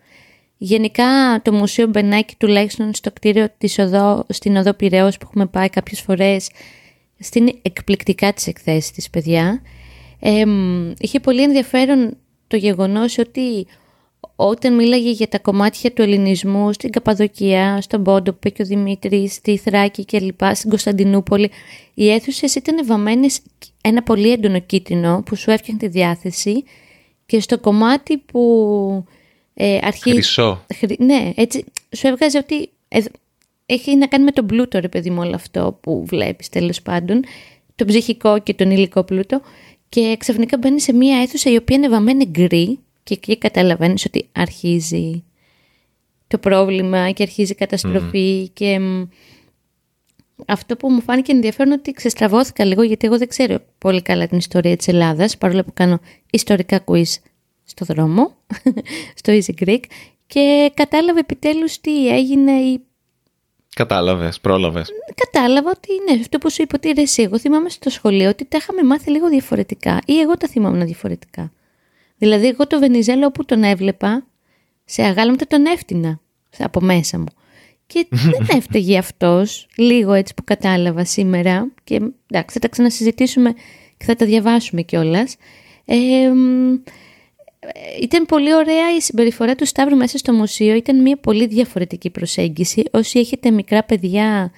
Γενικά 0.59 1.41
το 1.43 1.53
Μουσείο 1.53 1.87
Μπενάκη 1.87 2.35
τουλάχιστον 2.39 2.95
στο 2.95 3.13
κτίριο 3.13 3.47
της 3.59 3.79
οδό, 3.79 4.25
στην 4.29 4.57
Οδό 4.57 4.75
Πυραιός 4.75 5.19
που 5.19 5.27
έχουμε 5.29 5.47
πάει 5.47 5.69
κάποιες 5.69 6.01
φορές 6.01 6.51
στην 7.19 7.49
εκπληκτικά 7.63 8.33
τις 8.33 8.47
εκθέσεις 8.47 8.91
της 8.91 9.11
παιδιά. 9.11 9.63
Ε, 10.21 10.45
είχε 10.99 11.21
πολύ 11.21 11.43
ενδιαφέρον 11.43 12.17
το 12.47 12.57
γεγονός 12.57 13.19
ότι 13.19 13.67
όταν 14.37 14.75
μίλαγε 14.75 15.11
για 15.11 15.29
τα 15.29 15.39
κομμάτια 15.39 15.93
του 15.93 16.03
ελληνισμού 16.03 16.73
στην 16.73 16.91
Καπαδοκία, 16.91 17.81
στον 17.81 18.03
Πόντο 18.03 18.33
που 18.33 18.49
είπε 18.49 18.63
ο 18.63 18.65
Δημήτρης, 18.65 19.35
στη 19.35 19.57
Θράκη 19.57 20.05
και 20.05 20.21
λοιπά, 20.21 20.55
στην 20.55 20.71
Κωνσταντινούπολη, 20.71 21.51
οι 21.95 22.11
αίθουσες 22.11 22.55
ήταν 22.55 22.87
βαμμένες 22.87 23.41
ένα 23.81 24.03
πολύ 24.03 24.33
έντονο 24.33 24.59
κίτρινο 24.59 25.23
που 25.27 25.37
σου 25.37 25.51
έφτιαχνε 25.51 25.79
τη 25.79 25.89
διάθεση 25.89 26.65
και 27.27 27.41
στο 27.41 27.59
κομμάτι 27.59 28.17
που 28.17 29.05
ε, 29.59 29.79
αρχίζει... 29.83 30.15
Χρυσό. 30.17 30.65
Ναι, 30.99 31.33
έτσι 31.37 31.65
σου 31.97 32.07
έβγαζε 32.07 32.39
ότι 32.39 32.71
έχει 33.67 33.97
να 33.97 34.07
κάνει 34.07 34.25
με 34.25 34.31
τον 34.31 34.47
πλούτο 34.47 34.81
ρε 34.81 34.89
παιδί 34.89 35.11
μου 35.11 35.21
όλο 35.21 35.35
αυτό 35.35 35.79
που 35.83 36.05
βλέπεις 36.07 36.49
τέλος 36.49 36.83
πάντων, 36.83 37.25
τον 37.75 37.87
ψυχικό 37.87 38.39
και 38.39 38.55
τον 38.55 38.71
υλικό 38.71 39.05
πλούτο. 39.05 39.41
Και 39.89 40.17
ξαφνικά 40.19 40.59
μπαίνει 40.59 40.81
σε 40.81 40.93
μια 40.93 41.21
αίθουσα 41.21 41.51
η 41.51 41.57
οποία 41.57 41.77
είναι 41.77 41.89
βαμμένη 41.89 42.25
γκρι 42.25 42.79
και 43.03 43.15
εκεί 43.15 43.39
καταλαβαίνεις 43.39 44.05
ότι 44.05 44.29
αρχίζει 44.33 45.25
το 46.27 46.39
πρόβλημα 46.39 47.11
και 47.11 47.23
αρχίζει 47.23 47.53
η 47.53 47.55
καταστροφή 47.55 48.49
και 48.49 48.81
αυτό 50.47 50.77
που 50.77 50.91
μου 50.91 51.01
φάνηκε 51.01 51.33
ενδιαφέρον 51.33 51.73
ότι 51.73 51.93
ξεστραβώθηκα 51.93 52.65
λίγο 52.65 52.83
γιατί 52.83 53.07
εγώ 53.07 53.19
δεν 53.19 53.29
ξέρω 53.29 53.59
πολύ 53.79 54.03
καλά 54.03 54.27
την 54.27 54.39
ιστορία 54.39 54.77
της 54.77 54.89
Ελλάδας 54.89 55.39
παρόλο 55.39 55.65
που 55.65 55.73
κάνω 55.75 56.01
ιστορικά 56.31 56.85
quiz 56.85 57.15
στο 57.67 57.85
δρόμο, 57.85 58.37
στο 59.21 59.33
Easy 59.33 59.65
Greek 59.65 59.83
και 60.27 60.73
κατάλαβε 60.75 61.21
επιτέλους 61.21 61.81
τι 61.81 62.09
έγινε 62.09 62.53
ή 62.53 62.81
Κατάλαβες, 63.77 64.41
πρόλαβες. 64.41 64.89
Κατάλαβα 65.15 65.71
ότι 65.71 65.89
είναι 65.93 66.21
αυτό 66.21 66.39
που 66.39 66.51
σου 66.51 66.63
είπα 66.63 66.79
ότι 66.85 67.01
εσύ. 67.01 67.23
Εγώ 67.23 67.39
θυμάμαι 67.39 67.69
στο 67.69 67.91
σχολείο 67.91 68.29
ότι 68.29 68.45
τα 68.45 68.57
είχαμε 68.61 68.83
μάθει 68.83 69.11
λίγο 69.11 69.29
διαφορετικά 69.29 70.01
ή 70.07 70.21
εγώ 70.21 70.37
τα 70.37 70.49
θυμάμαι 70.49 70.85
διαφορετικά. 70.85 71.53
Δηλαδή, 72.19 72.47
εγώ 72.47 72.67
το 72.67 72.79
Βενιζέλο 72.79 73.27
όπου 73.27 73.45
τον 73.45 73.63
έβλεπα, 73.63 74.27
σε 74.85 75.03
αγάλματα 75.03 75.47
τον 75.47 75.67
έφτινα 75.67 76.21
από 76.59 76.81
μέσα 76.81 77.19
μου. 77.19 77.27
Και 77.87 78.07
δεν 78.33 78.57
έφταιγε 78.57 78.99
αυτός, 78.99 79.67
λίγο 79.77 80.13
έτσι 80.13 80.35
που 80.35 80.45
κατάλαβα 80.45 81.05
σήμερα. 81.05 81.73
Και 81.85 81.95
εντάξει, 82.31 82.55
θα 82.55 82.59
τα 82.59 82.69
ξανασυζητήσουμε 82.69 83.53
και 83.97 84.05
θα 84.05 84.15
τα 84.15 84.27
διαβάσουμε 84.27 84.83
κιόλας. 84.83 85.37
Ε, 85.85 85.97
ήταν 88.01 88.27
πολύ 88.27 88.55
ωραία 88.55 88.97
η 88.97 89.01
συμπεριφορά 89.01 89.55
του 89.55 89.67
Σταύρου 89.67 89.97
μέσα 89.97 90.19
στο 90.19 90.33
μουσείο. 90.33 90.75
Ήταν 90.75 91.03
μια 91.03 91.17
πολύ 91.17 91.47
διαφορετική 91.47 92.11
προσέγγιση. 92.11 92.83
Όσοι 92.91 93.19
έχετε 93.19 93.51
μικρά 93.51 93.85
παιδιά, 93.85 94.53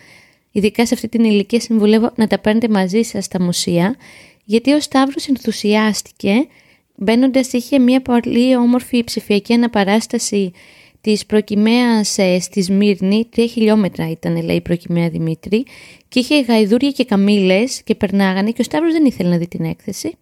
ειδικά 0.50 0.86
σε 0.86 0.94
αυτή 0.94 1.08
την 1.08 1.24
ηλικία, 1.24 1.60
συμβουλεύω 1.60 2.12
να 2.16 2.26
τα 2.26 2.38
παίρνετε 2.38 2.68
μαζί 2.68 3.02
σας 3.02 3.24
στα 3.24 3.42
μουσεία. 3.42 3.96
Γιατί 4.44 4.72
ο 4.72 4.80
Σταύρος 4.80 5.28
ενθουσιάστηκε. 5.28 6.46
Μπαίνοντας 6.94 7.52
είχε 7.52 7.78
μια 7.78 8.02
πολύ 8.02 8.56
όμορφη 8.56 9.04
ψηφιακή 9.04 9.52
αναπαράσταση 9.52 10.52
της 11.00 11.26
προκυμαίας 11.26 12.18
ε, 12.18 12.40
στη 12.40 12.62
Σμύρνη, 12.62 13.26
τρία 13.30 13.46
χιλιόμετρα 13.46 14.10
ήταν 14.10 14.42
λέει 14.42 14.56
η 14.56 14.60
προκυμαία 14.60 15.08
Δημήτρη, 15.08 15.64
και 16.08 16.18
είχε 16.18 16.40
γαϊδούρια 16.40 16.90
και 16.90 17.04
καμήλες 17.04 17.82
και 17.82 17.94
περνάγανε 17.94 18.50
και 18.50 18.60
ο 18.60 18.64
Σταύρος 18.64 18.92
δεν 18.92 19.04
ήθελε 19.04 19.28
να 19.28 19.36
δει 19.36 19.48
την 19.48 19.64
έκθεση. 19.64 20.16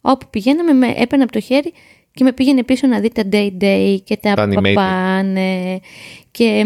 Όπου 0.00 0.26
πηγαίναμε 0.30 0.72
με 0.72 0.94
έπαιρνε 0.96 1.24
από 1.24 1.32
το 1.32 1.40
χέρι 1.40 1.72
και 2.14 2.24
με 2.24 2.32
πήγαινε 2.32 2.62
πίσω 2.64 2.86
να 2.86 3.00
δει 3.00 3.10
τα 3.10 3.22
day-day 3.32 3.96
και 4.04 4.16
τα 4.16 4.34
παπάνε. 4.34 5.80
Και 6.30 6.64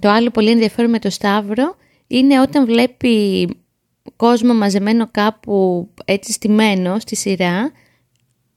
το 0.00 0.08
άλλο 0.10 0.30
πολύ 0.30 0.50
ενδιαφέρον 0.50 0.90
με 0.90 0.98
το 0.98 1.10
Σταύρο 1.10 1.76
είναι 2.06 2.40
όταν 2.40 2.66
βλέπει 2.66 3.48
κόσμο 4.16 4.54
μαζεμένο 4.54 5.08
κάπου 5.10 5.88
έτσι 6.04 6.32
στημένο 6.32 6.98
στη 6.98 7.16
σειρά 7.16 7.72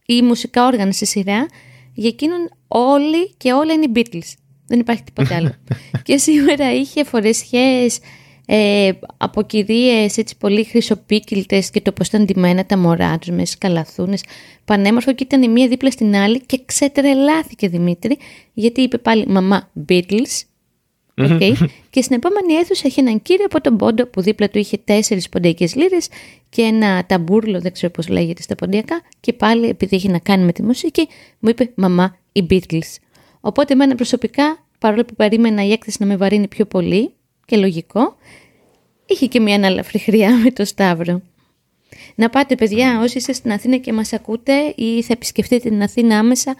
ή 0.05 0.21
μουσικά 0.21 0.65
όργανα 0.65 0.91
στη 0.91 1.05
σειρά, 1.05 1.45
για 1.93 2.09
εκείνον 2.09 2.49
όλοι 2.67 3.33
και 3.37 3.53
όλα 3.53 3.73
είναι 3.73 3.85
οι 3.85 3.91
Beatles. 3.95 4.33
Δεν 4.67 4.79
υπάρχει 4.79 5.03
τίποτα 5.03 5.35
άλλο. 5.35 5.53
και 6.03 6.17
σήμερα 6.17 6.73
είχε 6.73 7.03
φορεσιές 7.03 7.99
ε, 8.51 8.91
από 9.17 9.41
κυρίε 9.41 10.03
έτσι 10.03 10.37
πολύ 10.37 10.63
χρυσοπίκυλτες 10.63 11.69
και 11.69 11.81
το 11.81 11.91
πώς 11.91 12.07
ήταν 12.07 12.25
ντυμένα 12.25 12.65
τα 12.65 12.77
μωρά 12.77 13.17
τους 13.19 13.29
μες 13.29 13.49
σκαλαθούνες 13.49 14.23
πανέμορφο 14.65 15.13
και 15.13 15.23
ήταν 15.23 15.41
η 15.41 15.47
μία 15.47 15.67
δίπλα 15.67 15.91
στην 15.91 16.15
άλλη 16.15 16.41
και 16.45 16.61
ξετρελάθηκε 16.65 17.67
Δημήτρη 17.67 18.17
γιατί 18.53 18.81
είπε 18.81 18.97
πάλι 18.97 19.27
μαμά 19.27 19.71
Beatles 19.89 20.41
Okay. 21.21 21.53
και 21.89 22.01
στην 22.01 22.15
επόμενη 22.15 22.53
αίθουσα 22.53 22.87
είχε 22.87 23.01
έναν 23.01 23.21
κύριο 23.21 23.45
από 23.45 23.61
τον 23.61 23.77
Πόντο 23.77 24.05
που 24.05 24.21
δίπλα 24.21 24.49
του 24.49 24.57
είχε 24.57 24.77
τέσσερις 24.83 25.29
ποντιακές 25.29 25.75
λίρες 25.75 26.07
και 26.49 26.61
ένα 26.61 27.05
ταμπούρλο, 27.05 27.59
δεν 27.61 27.71
ξέρω 27.71 27.91
πώς 27.91 28.07
λέγεται 28.07 28.41
στα 28.41 28.55
ποντιακά 28.55 29.01
και 29.19 29.33
πάλι 29.33 29.67
επειδή 29.67 29.95
είχε 29.95 30.09
να 30.09 30.19
κάνει 30.19 30.43
με 30.43 30.51
τη 30.51 30.63
μουσική 30.63 31.07
μου 31.39 31.49
είπε 31.49 31.71
μαμά 31.75 32.17
οι 32.31 32.45
Beatles. 32.49 32.95
Οπότε 33.39 33.73
εμένα 33.73 33.95
προσωπικά 33.95 34.65
παρόλο 34.79 35.05
που 35.05 35.15
περίμενα 35.15 35.65
η 35.65 35.71
έκθεση 35.71 35.97
να 35.99 36.05
με 36.05 36.17
βαρύνει 36.17 36.47
πιο 36.47 36.65
πολύ 36.65 37.13
και 37.49 37.57
λογικό 37.57 38.15
είχε 39.05 39.25
και 39.25 39.39
μια 39.39 39.55
αναλαφρή 39.55 39.99
χρειά 39.99 40.35
με 40.43 40.51
το 40.51 40.65
Σταύρο. 40.65 41.21
Να 42.15 42.29
πάτε 42.29 42.55
παιδιά 42.55 42.99
όσοι 43.01 43.17
είστε 43.17 43.33
στην 43.33 43.51
Αθήνα 43.51 43.77
και 43.77 43.93
μας 43.93 44.13
ακούτε 44.13 44.73
ή 44.75 45.01
θα 45.03 45.13
επισκεφτείτε 45.13 45.69
την 45.69 45.81
Αθήνα 45.81 46.17
άμεσα 46.17 46.55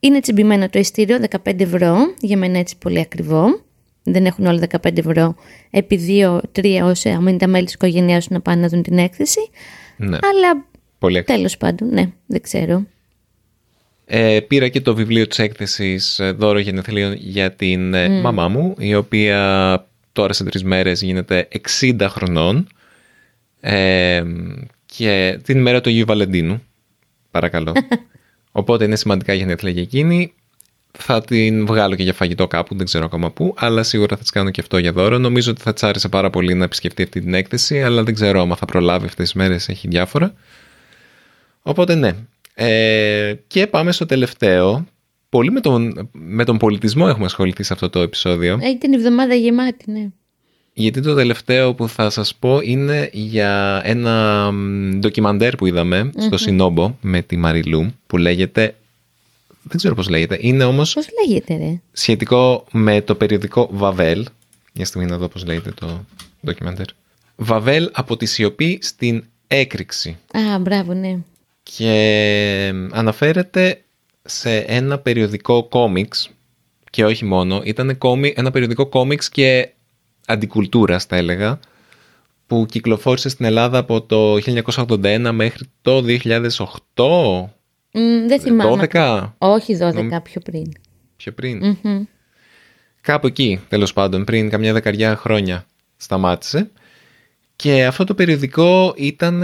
είναι 0.00 0.20
τσιμπημένο 0.20 0.68
το 0.68 0.78
ειστήριο 0.78 1.18
15 1.44 1.60
ευρώ, 1.60 1.96
για 2.20 2.36
μένα 2.36 2.58
έτσι 2.58 2.76
πολύ 2.78 3.00
ακριβό. 3.00 3.64
Δεν 4.02 4.26
έχουν 4.26 4.46
όλα 4.46 4.66
15 4.82 4.98
ευρώ 4.98 5.34
επί 5.70 6.00
2-3 6.54 6.80
όσοι 6.82 7.08
είναι 7.08 7.36
τα 7.36 7.46
μέλη 7.46 7.64
της 7.64 7.74
οικογένειάς 7.74 8.24
σου 8.24 8.32
να 8.32 8.40
πάνε 8.40 8.60
να 8.60 8.68
δουν 8.68 8.82
την 8.82 8.98
έκθεση. 8.98 9.50
Ναι. 9.96 10.18
Αλλά 10.22 10.66
πολύ 10.98 11.22
τέλος 11.22 11.56
πάντων, 11.56 11.88
ναι, 11.88 12.10
δεν 12.26 12.40
ξέρω. 12.40 12.86
Ε, 14.04 14.40
πήρα 14.40 14.68
και 14.68 14.80
το 14.80 14.94
βιβλίο 14.94 15.26
της 15.26 15.38
έκθεσης 15.38 16.18
ε, 16.18 16.30
δώρο 16.30 16.58
γενεθλίων 16.58 17.12
για 17.18 17.52
την 17.52 17.94
ε, 17.94 18.08
μαμά 18.08 18.48
μου, 18.48 18.74
η 18.78 18.94
οποία 18.94 19.88
τώρα 20.16 20.32
σε 20.32 20.44
τρεις 20.44 20.64
μέρες 20.64 21.02
γίνεται 21.02 21.48
60 21.80 22.06
χρονών 22.08 22.66
ε, 23.60 24.22
και 24.86 25.38
την 25.42 25.58
ημέρα 25.58 25.80
του 25.80 25.88
Αγίου 25.88 26.06
Βαλεντίνου, 26.06 26.62
παρακαλώ. 27.30 27.72
Οπότε 28.52 28.84
είναι 28.84 28.96
σημαντικά 28.96 29.32
για 29.32 29.44
γενέθλια 29.44 29.72
για 29.72 29.82
εκείνη. 29.82 30.32
Θα 30.98 31.20
την 31.20 31.66
βγάλω 31.66 31.94
και 31.94 32.02
για 32.02 32.12
φαγητό 32.12 32.46
κάπου, 32.46 32.76
δεν 32.76 32.86
ξέρω 32.86 33.04
ακόμα 33.04 33.30
πού, 33.30 33.54
αλλά 33.58 33.82
σίγουρα 33.82 34.16
θα 34.16 34.22
της 34.22 34.30
κάνω 34.30 34.50
και 34.50 34.60
αυτό 34.60 34.78
για 34.78 34.92
δώρο. 34.92 35.18
Νομίζω 35.18 35.50
ότι 35.50 35.60
θα 35.60 35.72
της 35.72 35.82
άρεσε 35.82 36.08
πάρα 36.08 36.30
πολύ 36.30 36.54
να 36.54 36.64
επισκεφτεί 36.64 37.02
αυτή 37.02 37.20
την 37.20 37.34
έκθεση, 37.34 37.82
αλλά 37.82 38.02
δεν 38.02 38.14
ξέρω 38.14 38.40
άμα 38.40 38.56
θα 38.56 38.64
προλάβει 38.64 39.06
αυτές 39.06 39.24
τις 39.24 39.34
μέρες, 39.34 39.68
έχει 39.68 39.88
διάφορα. 39.88 40.34
Οπότε 41.62 41.94
ναι. 41.94 42.12
Ε, 42.54 43.34
και 43.46 43.66
πάμε 43.66 43.92
στο 43.92 44.06
τελευταίο. 44.06 44.86
Πολύ 45.28 45.50
με 45.50 45.60
τον, 45.60 46.08
με 46.12 46.44
τον 46.44 46.58
πολιτισμό 46.58 47.06
έχουμε 47.08 47.24
ασχοληθεί 47.24 47.62
σε 47.62 47.72
αυτό 47.72 47.90
το 47.90 48.00
επεισόδιο. 48.00 48.58
Έχει 48.62 48.78
την 48.78 48.94
εβδομάδα 48.94 49.34
γεμάτη, 49.34 49.90
ναι. 49.90 50.08
Γιατί 50.72 51.00
το 51.00 51.14
τελευταίο 51.14 51.74
που 51.74 51.88
θα 51.88 52.10
σας 52.10 52.34
πω 52.34 52.60
είναι 52.60 53.10
για 53.12 53.80
ένα 53.84 54.50
ντοκιμαντέρ 54.98 55.56
που 55.56 55.66
είδαμε 55.66 56.10
στο 56.18 56.36
Σινόμπο 56.36 56.96
με 57.00 57.22
τη 57.22 57.36
Μαριλού 57.36 57.92
που 58.06 58.16
λέγεται... 58.16 58.74
Δεν 59.62 59.76
ξέρω 59.76 59.94
πώς 59.94 60.08
λέγεται. 60.08 60.38
Είναι 60.40 60.64
όμως... 60.64 60.92
Πώς 60.92 61.06
λέγεται 61.26 61.56
ρε; 61.56 61.80
Σχετικό 61.92 62.64
με 62.72 63.00
το 63.00 63.14
περιοδικό 63.14 63.68
Βαβέλ 63.72 64.26
μια 64.76 64.84
στιγμή 64.84 65.08
να 65.08 65.18
δω 65.18 65.28
πώς 65.28 65.44
λέγεται 65.44 65.70
το 65.70 66.04
ντοκιμαντέρ. 66.46 66.86
Βαβέλ 67.36 67.90
από 67.92 68.16
τη 68.16 68.26
σιωπή 68.26 68.78
στην 68.82 69.24
έκρηξη. 69.46 70.16
Α, 70.32 70.58
μπράβο, 70.58 70.94
ναι. 70.94 71.18
Και 71.62 72.72
αναφέρεται 72.90 73.80
σε 74.26 74.56
ένα 74.58 74.98
περιοδικό 74.98 75.68
κόμιξ 75.68 76.30
και 76.90 77.04
όχι 77.04 77.24
μόνο. 77.24 77.60
Ήταν 77.64 77.98
ένα 78.34 78.50
περιοδικό 78.50 78.86
κόμιξ 78.86 79.28
και 79.28 79.68
αντικουλτούρας, 80.26 81.04
θα 81.04 81.16
έλεγα, 81.16 81.60
που 82.46 82.66
κυκλοφόρησε 82.68 83.28
στην 83.28 83.44
Ελλάδα 83.44 83.78
από 83.78 84.02
το 84.02 84.36
1981 84.36 85.30
μέχρι 85.32 85.66
το 85.82 86.04
2008. 86.06 87.50
δεν 88.26 88.40
θυμάμαι. 88.40 88.86
12. 88.92 89.32
Όχι 89.38 89.78
12, 89.80 90.22
πιο 90.22 90.40
πριν. 90.40 90.72
Πιο 91.16 91.32
πριν. 91.32 91.76
Κάπου 93.00 93.26
εκεί, 93.26 93.60
τέλος 93.68 93.92
πάντων, 93.92 94.24
πριν 94.24 94.50
καμιά 94.50 94.72
δεκαριά 94.72 95.16
χρόνια 95.16 95.66
σταμάτησε. 95.96 96.70
Και 97.56 97.86
αυτό 97.86 98.04
το 98.04 98.14
περιοδικό 98.14 98.94
ήταν... 98.96 99.42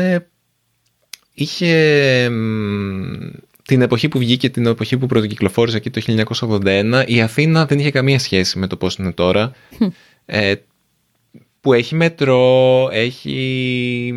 Είχε 1.35 2.29
την 3.62 3.83
εποχή 3.83 4.09
που 4.09 4.18
βγήκε, 4.18 4.51
την 4.51 4.66
εποχή 4.66 4.98
που 4.98 5.07
πρωτοκυκλοφόρησε 5.07 5.77
εκεί 5.77 5.90
το 5.90 6.27
1981, 6.64 7.05
η 7.07 7.20
Αθήνα 7.20 7.66
δεν 7.66 7.79
είχε 7.79 7.90
καμία 7.90 8.18
σχέση 8.18 8.59
με 8.59 8.66
το 8.66 8.77
πώς 8.77 8.96
είναι 8.96 9.12
τώρα. 9.12 9.53
ε, 10.25 10.55
που 11.61 11.72
έχει 11.72 11.94
μετρό, 11.94 12.88
έχει... 12.92 14.14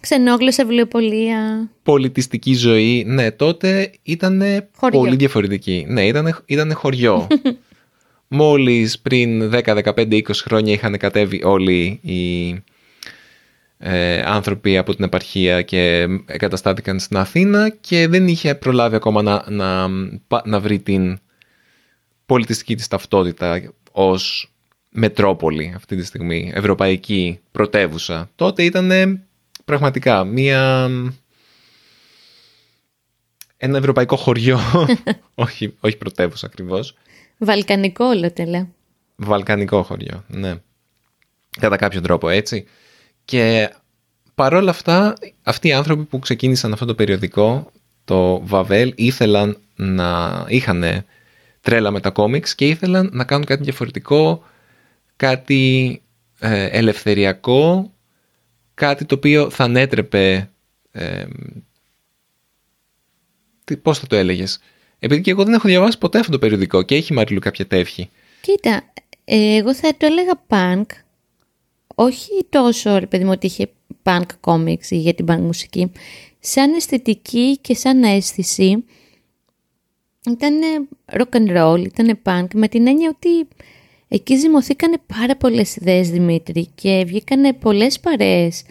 Ξενόγλωσσα 0.00 0.64
βιβλιοπολία. 0.64 1.70
Πολιτιστική 1.82 2.54
ζωή. 2.54 3.04
Ναι, 3.06 3.30
τότε 3.30 3.90
ήταν 4.02 4.42
πολύ 4.90 5.16
διαφορετική. 5.16 5.84
Ναι, 5.88 6.06
ήταν 6.06 6.42
ήτανε 6.46 6.74
χωριό. 6.74 7.26
Μόλις 8.28 8.98
πριν 8.98 9.50
10, 9.52 9.60
15, 9.62 10.12
20 10.12 10.20
χρόνια 10.34 10.72
είχαν 10.72 10.96
κατέβει 10.98 11.44
όλοι 11.44 12.00
οι 12.02 12.48
ε, 13.86 14.22
άνθρωποι 14.26 14.78
από 14.78 14.94
την 14.94 15.04
επαρχία 15.04 15.62
και 15.62 16.06
εγκαταστάθηκαν 16.26 17.00
στην 17.00 17.16
Αθήνα 17.16 17.68
και 17.80 18.08
δεν 18.08 18.28
είχε 18.28 18.54
προλάβει 18.54 18.96
ακόμα 18.96 19.22
να, 19.22 19.44
να, 19.50 19.88
να 20.44 20.60
βρει 20.60 20.78
την 20.78 21.18
πολιτιστική 22.26 22.74
της 22.74 22.88
ταυτότητα 22.88 23.72
ως 23.92 24.52
μετρόπολη 24.90 25.72
αυτή 25.76 25.96
τη 25.96 26.04
στιγμή, 26.04 26.52
ευρωπαϊκή 26.54 27.40
πρωτεύουσα. 27.52 28.30
Τότε 28.34 28.62
ήταν 28.64 29.20
πραγματικά 29.64 30.24
μία... 30.24 30.90
ένα 33.56 33.78
ευρωπαϊκό 33.78 34.16
χωριό, 34.16 34.58
όχι, 35.34 35.74
όχι 35.80 35.96
πρωτεύουσα 35.96 36.46
ακριβώς. 36.46 36.96
Βαλκανικό 37.38 38.04
όλο 38.04 38.32
τελέ. 38.32 38.66
Βαλκανικό 39.16 39.82
χωριό, 39.82 40.24
ναι. 40.28 40.54
Κατά 41.60 41.76
κάποιο 41.76 42.00
τρόπο 42.00 42.28
έτσι. 42.28 42.66
Και 43.24 43.74
παρόλα 44.34 44.70
αυτά, 44.70 45.14
αυτοί 45.42 45.68
οι 45.68 45.72
άνθρωποι 45.72 46.04
που 46.04 46.18
ξεκίνησαν 46.18 46.72
αυτό 46.72 46.84
το 46.84 46.94
περιοδικό, 46.94 47.70
το 48.04 48.46
Βαβέλ, 48.46 48.92
ήθελαν 48.96 49.58
να 49.76 50.44
είχαν 50.48 51.04
τρέλα 51.60 51.90
με 51.90 52.00
τα 52.00 52.10
κόμιξ 52.10 52.54
και 52.54 52.68
ήθελαν 52.68 53.10
να 53.12 53.24
κάνουν 53.24 53.44
κάτι 53.44 53.62
διαφορετικό, 53.62 54.42
κάτι 55.16 56.02
ε, 56.38 56.66
ελευθεριακό, 56.66 57.92
κάτι 58.74 59.04
το 59.04 59.14
οποίο 59.14 59.50
θα 59.50 59.64
ανέτρεπε... 59.64 60.50
Ε, 60.90 61.24
πώς 63.82 63.98
θα 63.98 64.06
το 64.06 64.16
έλεγες... 64.16 64.58
Επειδή 64.98 65.20
και 65.20 65.30
εγώ 65.30 65.44
δεν 65.44 65.54
έχω 65.54 65.68
διαβάσει 65.68 65.98
ποτέ 65.98 66.18
αυτό 66.18 66.32
το 66.32 66.38
περιοδικό 66.38 66.82
και 66.82 66.94
έχει 66.94 67.12
Μαριλού 67.12 67.40
κάποια 67.40 67.66
τεύχη. 67.66 68.10
Κοίτα, 68.40 68.82
ε, 69.24 69.56
εγώ 69.56 69.74
θα 69.74 69.96
το 69.96 70.06
έλεγα 70.06 70.40
punk, 70.48 70.84
όχι 71.94 72.46
τόσο 72.48 72.98
ρε 72.98 73.06
παιδί 73.06 73.24
μου 73.24 73.30
ότι 73.30 73.46
είχε 73.46 73.70
punk 74.02 74.26
comics 74.40 74.88
ή 74.88 74.96
για 74.96 75.14
την 75.14 75.26
punk 75.28 75.40
μουσική, 75.40 75.92
σαν 76.40 76.74
αισθητική 76.74 77.58
και 77.60 77.74
σαν 77.74 78.02
αίσθηση 78.02 78.84
ήταν 80.30 80.60
rock 81.12 81.36
and 81.36 81.56
roll, 81.56 81.84
ήταν 81.84 82.18
punk 82.24 82.46
με 82.54 82.68
την 82.68 82.86
έννοια 82.86 83.12
ότι 83.14 83.48
εκεί 84.08 84.36
ζυμωθήκανε 84.36 84.96
πάρα 85.18 85.36
πολλές 85.36 85.76
ιδέες 85.76 86.10
Δημήτρη 86.10 86.68
και 86.74 87.04
βγήκανε 87.06 87.52
πολλές 87.52 88.00
παρέες 88.00 88.62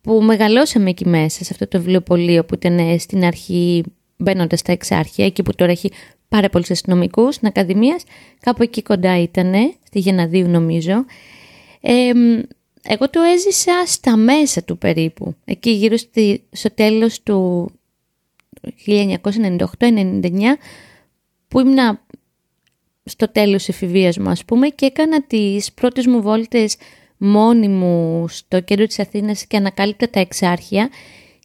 που 0.00 0.22
μεγαλώσαμε 0.22 0.90
εκεί 0.90 1.08
μέσα 1.08 1.44
σε 1.44 1.48
αυτό 1.52 1.68
το 1.68 1.78
βιβλιοπωλείο 1.78 2.44
που 2.44 2.54
ήταν 2.54 2.98
στην 2.98 3.24
αρχή 3.24 3.82
μπαίνοντας 4.16 4.58
στα 4.58 4.72
εξάρχεια, 4.72 5.24
εκεί 5.24 5.42
που 5.42 5.54
τώρα 5.54 5.70
έχει 5.70 5.90
πάρα 6.28 6.48
πολλούς 6.48 6.70
αστυνομικούς, 6.70 7.34
στην 7.34 7.48
Ακαδημίας, 7.48 8.04
κάπου 8.40 8.62
εκεί 8.62 8.82
κοντά 8.82 9.20
ήταν, 9.20 9.52
στη 9.86 9.98
Γεναδίου 9.98 10.48
νομίζω. 10.48 11.04
Εγώ 12.82 13.10
το 13.10 13.20
έζησα 13.20 13.82
στα 13.86 14.16
μέσα 14.16 14.62
του 14.62 14.78
περίπου, 14.78 15.34
εκεί 15.44 15.70
γύρω 15.70 15.96
στη, 15.96 16.42
στο 16.50 16.74
τέλος 16.74 17.22
του 17.22 17.70
1998-99, 18.86 19.58
που 21.48 21.60
ήμουν 21.60 21.98
στο 23.04 23.32
τέλος 23.32 23.68
εφηβείας 23.68 24.18
μου 24.18 24.28
ας 24.28 24.44
πούμε 24.44 24.68
και 24.68 24.86
έκανα 24.86 25.22
τις 25.22 25.72
πρώτες 25.72 26.06
μου 26.06 26.22
βόλτες 26.22 26.76
μόνη 27.16 27.68
μου 27.68 28.24
στο 28.28 28.60
κέντρο 28.60 28.86
της 28.86 28.98
Αθήνας 28.98 29.46
και 29.46 29.56
ανακάλυπτα 29.56 30.10
τα 30.10 30.20
εξάρχεια. 30.20 30.90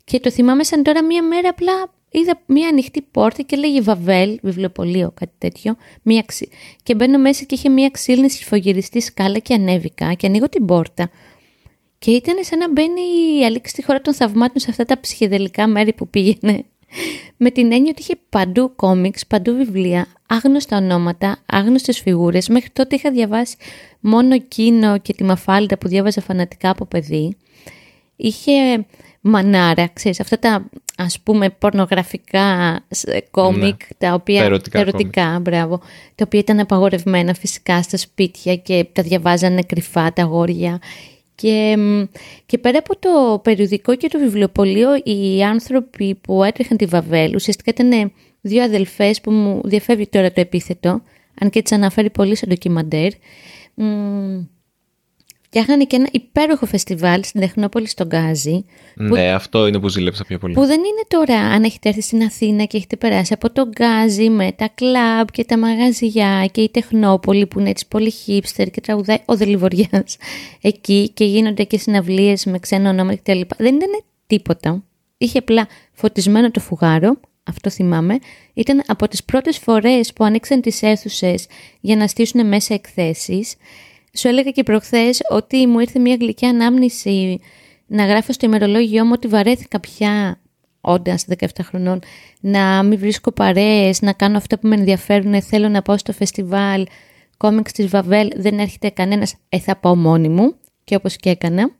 Και 0.03 0.19
το 0.19 0.31
θυμάμαι 0.31 0.63
σαν 0.63 0.83
τώρα 0.83 1.03
μία 1.03 1.23
μέρα 1.23 1.49
απλά 1.49 1.93
είδα 2.11 2.41
μία 2.45 2.67
ανοιχτή 2.67 3.01
πόρτα 3.01 3.41
και 3.41 3.55
λέγει 3.55 3.81
Βαβέλ, 3.81 4.39
βιβλιοπωλείο, 4.41 5.11
κάτι 5.13 5.33
τέτοιο. 5.37 5.75
Μία 6.01 6.23
ξύ... 6.25 6.49
Και 6.83 6.95
μπαίνω 6.95 7.17
μέσα 7.17 7.43
και 7.43 7.55
είχε 7.55 7.69
μία 7.69 7.89
ξύλινη 7.89 8.29
συφογυριστή 8.29 9.01
σκάλα 9.01 9.39
και 9.39 9.53
ανέβηκα 9.53 10.13
και 10.13 10.27
ανοίγω 10.27 10.49
την 10.49 10.65
πόρτα. 10.65 11.09
Και 11.99 12.11
ήταν 12.11 12.35
σαν 12.43 12.59
να 12.59 12.71
μπαίνει 12.71 13.01
η 13.39 13.45
Αλήξη 13.45 13.71
στη 13.71 13.83
χώρα 13.83 14.01
των 14.01 14.13
θαυμάτων 14.13 14.61
σε 14.61 14.67
αυτά 14.69 14.85
τα 14.85 14.99
ψυχεδελικά 14.99 15.67
μέρη 15.67 15.93
που 15.93 16.07
πήγαινε. 16.07 16.65
Με 17.37 17.51
την 17.51 17.71
έννοια 17.71 17.89
ότι 17.89 18.01
είχε 18.01 18.15
παντού 18.29 18.75
κόμιξ, 18.75 19.27
παντού 19.27 19.55
βιβλία, 19.55 20.07
άγνωστα 20.27 20.77
ονόματα, 20.77 21.37
άγνωστες 21.45 21.99
φιγούρες. 21.99 22.47
Μέχρι 22.47 22.69
τότε 22.69 22.95
είχα 22.95 23.11
διαβάσει 23.11 23.55
μόνο 23.99 24.33
εκείνο 24.33 24.97
και 24.97 25.13
τη 25.13 25.23
Μαφάλτα 25.23 25.77
που 25.77 25.87
διάβαζα 25.87 26.21
φανατικά 26.21 26.69
από 26.69 26.85
παιδί. 26.85 27.37
Είχε 28.15 28.85
μανάρα, 29.21 29.87
ξέρεις, 29.93 30.19
αυτά 30.19 30.39
τα 30.39 30.69
ας 31.01 31.19
πούμε 31.19 31.49
πορνογραφικά 31.49 32.79
κόμικ, 33.31 33.61
ναι. 33.61 33.73
τα 33.97 34.13
οποία, 34.13 34.43
ερωτικά, 34.43 34.79
ερωτικά 34.79 35.39
μπράβο, 35.41 35.77
τα 36.15 36.23
οποία 36.25 36.39
ήταν 36.39 36.59
απαγορευμένα 36.59 37.33
φυσικά 37.33 37.81
στα 37.81 37.97
σπίτια 37.97 38.55
και 38.55 38.87
τα 38.93 39.03
διαβάζανε 39.03 39.61
κρυφά 39.61 40.13
τα 40.13 40.21
αγόρια. 40.21 40.79
Και, 41.35 41.77
και 42.45 42.57
πέρα 42.57 42.77
από 42.77 42.99
το 42.99 43.39
περιοδικό 43.43 43.95
και 43.95 44.07
το 44.07 44.19
βιβλιοπωλείο, 44.19 44.89
οι 45.03 45.43
άνθρωποι 45.43 46.15
που 46.15 46.43
έτρεχαν 46.43 46.77
τη 46.77 46.85
Βαβέλ 46.85 47.35
ουσιαστικά 47.35 47.71
ήταν 47.71 48.11
δύο 48.41 48.63
αδελφές 48.63 49.21
που 49.21 49.31
μου 49.31 49.61
διαφεύγει 49.63 50.07
τώρα 50.07 50.31
το 50.31 50.41
επίθετο, 50.41 51.01
αν 51.41 51.49
και 51.49 51.61
τις 51.61 51.71
αναφέρει 51.71 52.09
πολύ 52.09 52.35
στο 52.35 52.47
ντοκιμαντέρ. 52.47 53.11
Φτιάχνανε 55.51 55.83
και 55.83 55.95
ένα 55.95 56.07
υπέροχο 56.11 56.65
φεστιβάλ 56.65 57.23
στην 57.23 57.41
Τεχνόπολη 57.41 57.87
στον 57.87 58.07
Γκάζι. 58.07 58.65
Ναι, 58.95 59.31
αυτό 59.31 59.67
είναι 59.67 59.79
που 59.79 59.87
ζήλεψα 59.87 60.25
πιο 60.25 60.37
πολύ. 60.37 60.53
Που 60.53 60.65
δεν 60.65 60.79
είναι 60.79 61.03
τώρα, 61.07 61.39
αν 61.39 61.63
έχετε 61.63 61.89
έρθει 61.89 62.01
στην 62.01 62.23
Αθήνα 62.23 62.63
και 62.63 62.77
έχετε 62.77 62.95
περάσει 62.95 63.33
από 63.33 63.51
τον 63.51 63.69
Γκάζι 63.69 64.29
με 64.29 64.51
τα 64.51 64.69
κλαμπ 64.75 65.27
και 65.31 65.45
τα 65.45 65.57
μαγαζιά 65.57 66.49
και 66.51 66.61
η 66.61 66.69
Τεχνόπολη 66.69 67.45
που 67.45 67.59
είναι 67.59 67.69
έτσι 67.69 67.87
πολύ 67.87 68.13
hipster 68.25 68.67
και 68.71 68.81
τραγουδάει 68.81 69.17
ο 69.25 69.35
Δελιβοριάς 69.35 70.17
εκεί 70.61 71.09
και 71.09 71.25
γίνονται 71.25 71.63
και 71.63 71.77
συναυλίες 71.77 72.45
με 72.45 72.59
ξένα 72.59 72.89
ονόματα 72.89 73.15
κτλ. 73.15 73.41
Δεν 73.57 73.75
ήταν 73.75 74.03
τίποτα. 74.27 74.83
Είχε 75.17 75.37
απλά 75.37 75.67
φωτισμένο 75.93 76.51
το 76.51 76.59
φουγάρο, 76.59 77.19
αυτό 77.43 77.69
θυμάμαι. 77.69 78.19
Ήταν 78.53 78.83
από 78.87 79.07
τις 79.07 79.23
πρώτες 79.23 79.57
φορές 79.57 80.13
που 80.13 80.23
ανοίξαν 80.23 80.61
τις 80.61 80.81
αίθουσες 80.81 81.45
για 81.79 81.95
να 81.95 82.07
στήσουν 82.07 82.47
μέσα 82.47 82.73
εκθέσεις. 82.73 83.55
Σου 84.13 84.27
έλεγα 84.27 84.51
και 84.51 84.63
προχθές 84.63 85.21
ότι 85.29 85.67
μου 85.67 85.79
ήρθε 85.79 85.99
μια 85.99 86.15
γλυκιά 86.19 86.49
ανάμνηση 86.49 87.39
να 87.87 88.05
γράφω 88.05 88.33
στο 88.33 88.45
ημερολόγιό 88.45 89.05
μου 89.05 89.11
ότι 89.13 89.27
βαρέθηκα 89.27 89.79
πια, 89.79 90.39
όντα 90.81 91.17
17 91.39 91.45
χρονών, 91.63 91.99
να 92.39 92.83
μην 92.83 92.99
βρίσκω 92.99 93.31
παρέες, 93.31 94.01
να 94.01 94.13
κάνω 94.13 94.37
αυτά 94.37 94.59
που 94.59 94.67
με 94.67 94.75
ενδιαφέρουν, 94.75 95.41
θέλω 95.41 95.69
να 95.69 95.81
πάω 95.81 95.97
στο 95.97 96.13
φεστιβάλ 96.13 96.85
κόμιξ 97.39 97.71
της 97.71 97.87
Βαβέλ, 97.87 98.29
δεν 98.35 98.59
έρχεται 98.59 98.89
κανένας, 98.89 99.35
ε 99.49 99.59
θα 99.59 99.75
πάω 99.75 99.95
μόνη 99.95 100.29
μου. 100.29 100.55
Και 100.83 100.95
όπως 100.95 101.15
και 101.15 101.29
έκανα. 101.29 101.71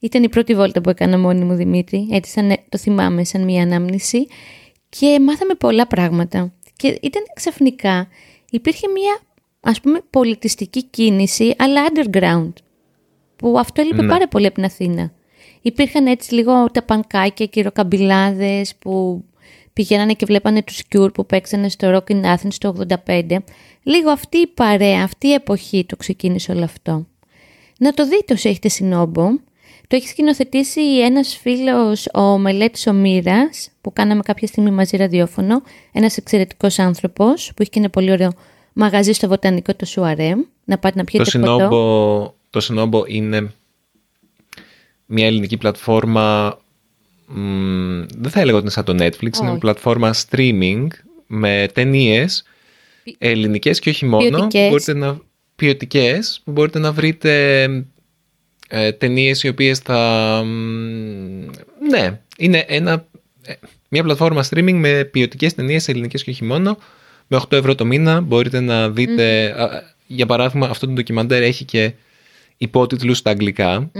Ήταν 0.00 0.22
η 0.22 0.28
πρώτη 0.28 0.54
βόλτα 0.54 0.80
που 0.80 0.90
έκανα 0.90 1.18
μόνη 1.18 1.44
μου 1.44 1.54
Δημήτρη, 1.54 2.08
έτσι 2.10 2.30
σαν, 2.30 2.56
το 2.68 2.78
θυμάμαι 2.78 3.24
σαν 3.24 3.44
μια 3.44 3.62
ανάμνηση. 3.62 4.26
Και 4.88 5.20
μάθαμε 5.20 5.54
πολλά 5.54 5.86
πράγματα. 5.86 6.52
Και 6.76 6.98
ήταν 7.02 7.22
ξαφνικά, 7.34 8.08
υπήρχε 8.50 8.88
μια 8.88 9.20
ας 9.64 9.80
πούμε 9.80 10.00
πολιτιστική 10.10 10.84
κίνηση 10.84 11.54
αλλά 11.58 11.82
underground 11.88 12.52
που 13.36 13.58
αυτό 13.58 13.80
έλειπε 13.80 14.02
ναι. 14.02 14.08
πάρα 14.08 14.28
πολύ 14.28 14.46
από 14.46 14.54
την 14.54 14.64
Αθήνα. 14.64 15.12
Υπήρχαν 15.62 16.06
έτσι 16.06 16.34
λίγο 16.34 16.70
τα 16.70 16.82
πανκάκια 16.82 17.46
και 17.46 17.60
οι 17.60 17.62
ροκαμπιλάδες 17.62 18.74
που 18.74 19.24
πηγαίνανε 19.72 20.12
και 20.12 20.26
βλέπανε 20.26 20.62
τους 20.62 20.82
Cure 20.94 21.14
που 21.14 21.26
παίξανε 21.26 21.68
στο 21.68 21.90
Rock 21.94 22.12
in 22.12 22.24
Athens 22.24 22.54
το 22.58 22.86
85. 23.06 23.36
Λίγο 23.82 24.10
αυτή 24.10 24.38
η 24.38 24.46
παρέα, 24.46 25.02
αυτή 25.02 25.26
η 25.26 25.32
εποχή 25.32 25.84
το 25.88 25.96
ξεκίνησε 25.96 26.52
όλο 26.52 26.64
αυτό. 26.64 27.06
Να 27.78 27.92
το 27.92 28.06
δείτε 28.06 28.32
όσοι 28.32 28.48
έχετε 28.48 28.68
συνόμπο. 28.68 29.28
Το 29.88 29.96
έχει 29.96 30.08
σκηνοθετήσει 30.08 30.98
ένας 30.98 31.36
φίλος, 31.36 32.08
ο 32.14 32.38
Μελέτης 32.38 32.86
ο 32.86 32.94
που 33.80 33.92
κάναμε 33.92 34.22
κάποια 34.22 34.46
στιγμή 34.46 34.70
μαζί 34.70 34.96
ραδιόφωνο. 34.96 35.62
Ένας 35.92 36.16
εξαιρετικός 36.16 36.78
άνθρωπος 36.78 37.52
που 37.56 37.62
έχει 37.62 37.70
και 37.70 37.78
ένα 37.78 37.90
πολύ 37.90 38.10
ωραίο 38.10 38.30
μαγαζί 38.74 39.12
στο 39.12 39.28
βοτανικό 39.28 39.74
το 39.74 39.84
Σουαρέμ. 39.86 40.40
Να 40.64 40.78
πάτε 40.78 40.98
να 40.98 41.04
πιείτε 41.04 41.24
το 41.24 41.30
συνόμπο, 41.30 42.34
Το 42.50 42.60
συνόμπο 42.60 43.02
είναι 43.06 43.52
μια 45.06 45.26
ελληνική 45.26 45.56
πλατφόρμα 45.56 46.58
δεν 48.16 48.30
θα 48.30 48.40
έλεγα 48.40 48.56
ότι 48.56 48.62
είναι 48.62 48.70
σαν 48.70 48.84
το 48.84 48.92
Netflix, 48.92 49.40
είναι 49.40 49.50
μια 49.50 49.58
πλατφόρμα 49.58 50.14
streaming 50.14 50.86
με 51.26 51.68
ταινίες 51.72 52.44
ελληνικές 53.18 53.78
και 53.78 53.90
όχι 53.90 54.06
μόνο, 54.06 54.38
που 54.38 54.68
μπορείτε 54.68 54.94
να, 54.94 55.18
ποιοτικές, 55.56 56.40
που 56.44 56.52
μπορείτε 56.52 56.78
να 56.78 56.92
βρείτε 56.92 57.62
ε, 58.68 58.92
ταινίες 58.92 59.42
οι 59.42 59.48
οποίες 59.48 59.78
θα... 59.78 60.42
Ναι, 61.90 62.20
είναι 62.38 62.64
ένα, 62.68 63.06
ε, 63.42 63.52
μια 63.88 64.02
πλατφόρμα 64.02 64.44
streaming 64.50 64.72
με 64.72 65.04
ποιοτικές 65.04 65.54
ταινίες 65.54 65.88
ελληνικές 65.88 66.22
και 66.22 66.30
όχι 66.30 66.44
μόνο, 66.44 66.78
με 67.26 67.40
8 67.48 67.52
ευρώ 67.52 67.74
το 67.74 67.84
μήνα 67.84 68.20
μπορείτε 68.20 68.60
να 68.60 68.90
δείτε, 68.90 69.54
για 70.06 70.26
παράδειγμα 70.26 70.66
αυτό 70.66 70.86
το 70.86 70.92
ντοκιμαντέρ 70.92 71.42
έχει 71.42 71.64
και 71.64 71.92
υπότιτλους 72.56 73.18
στα 73.18 73.30
αγγλικα 73.30 73.90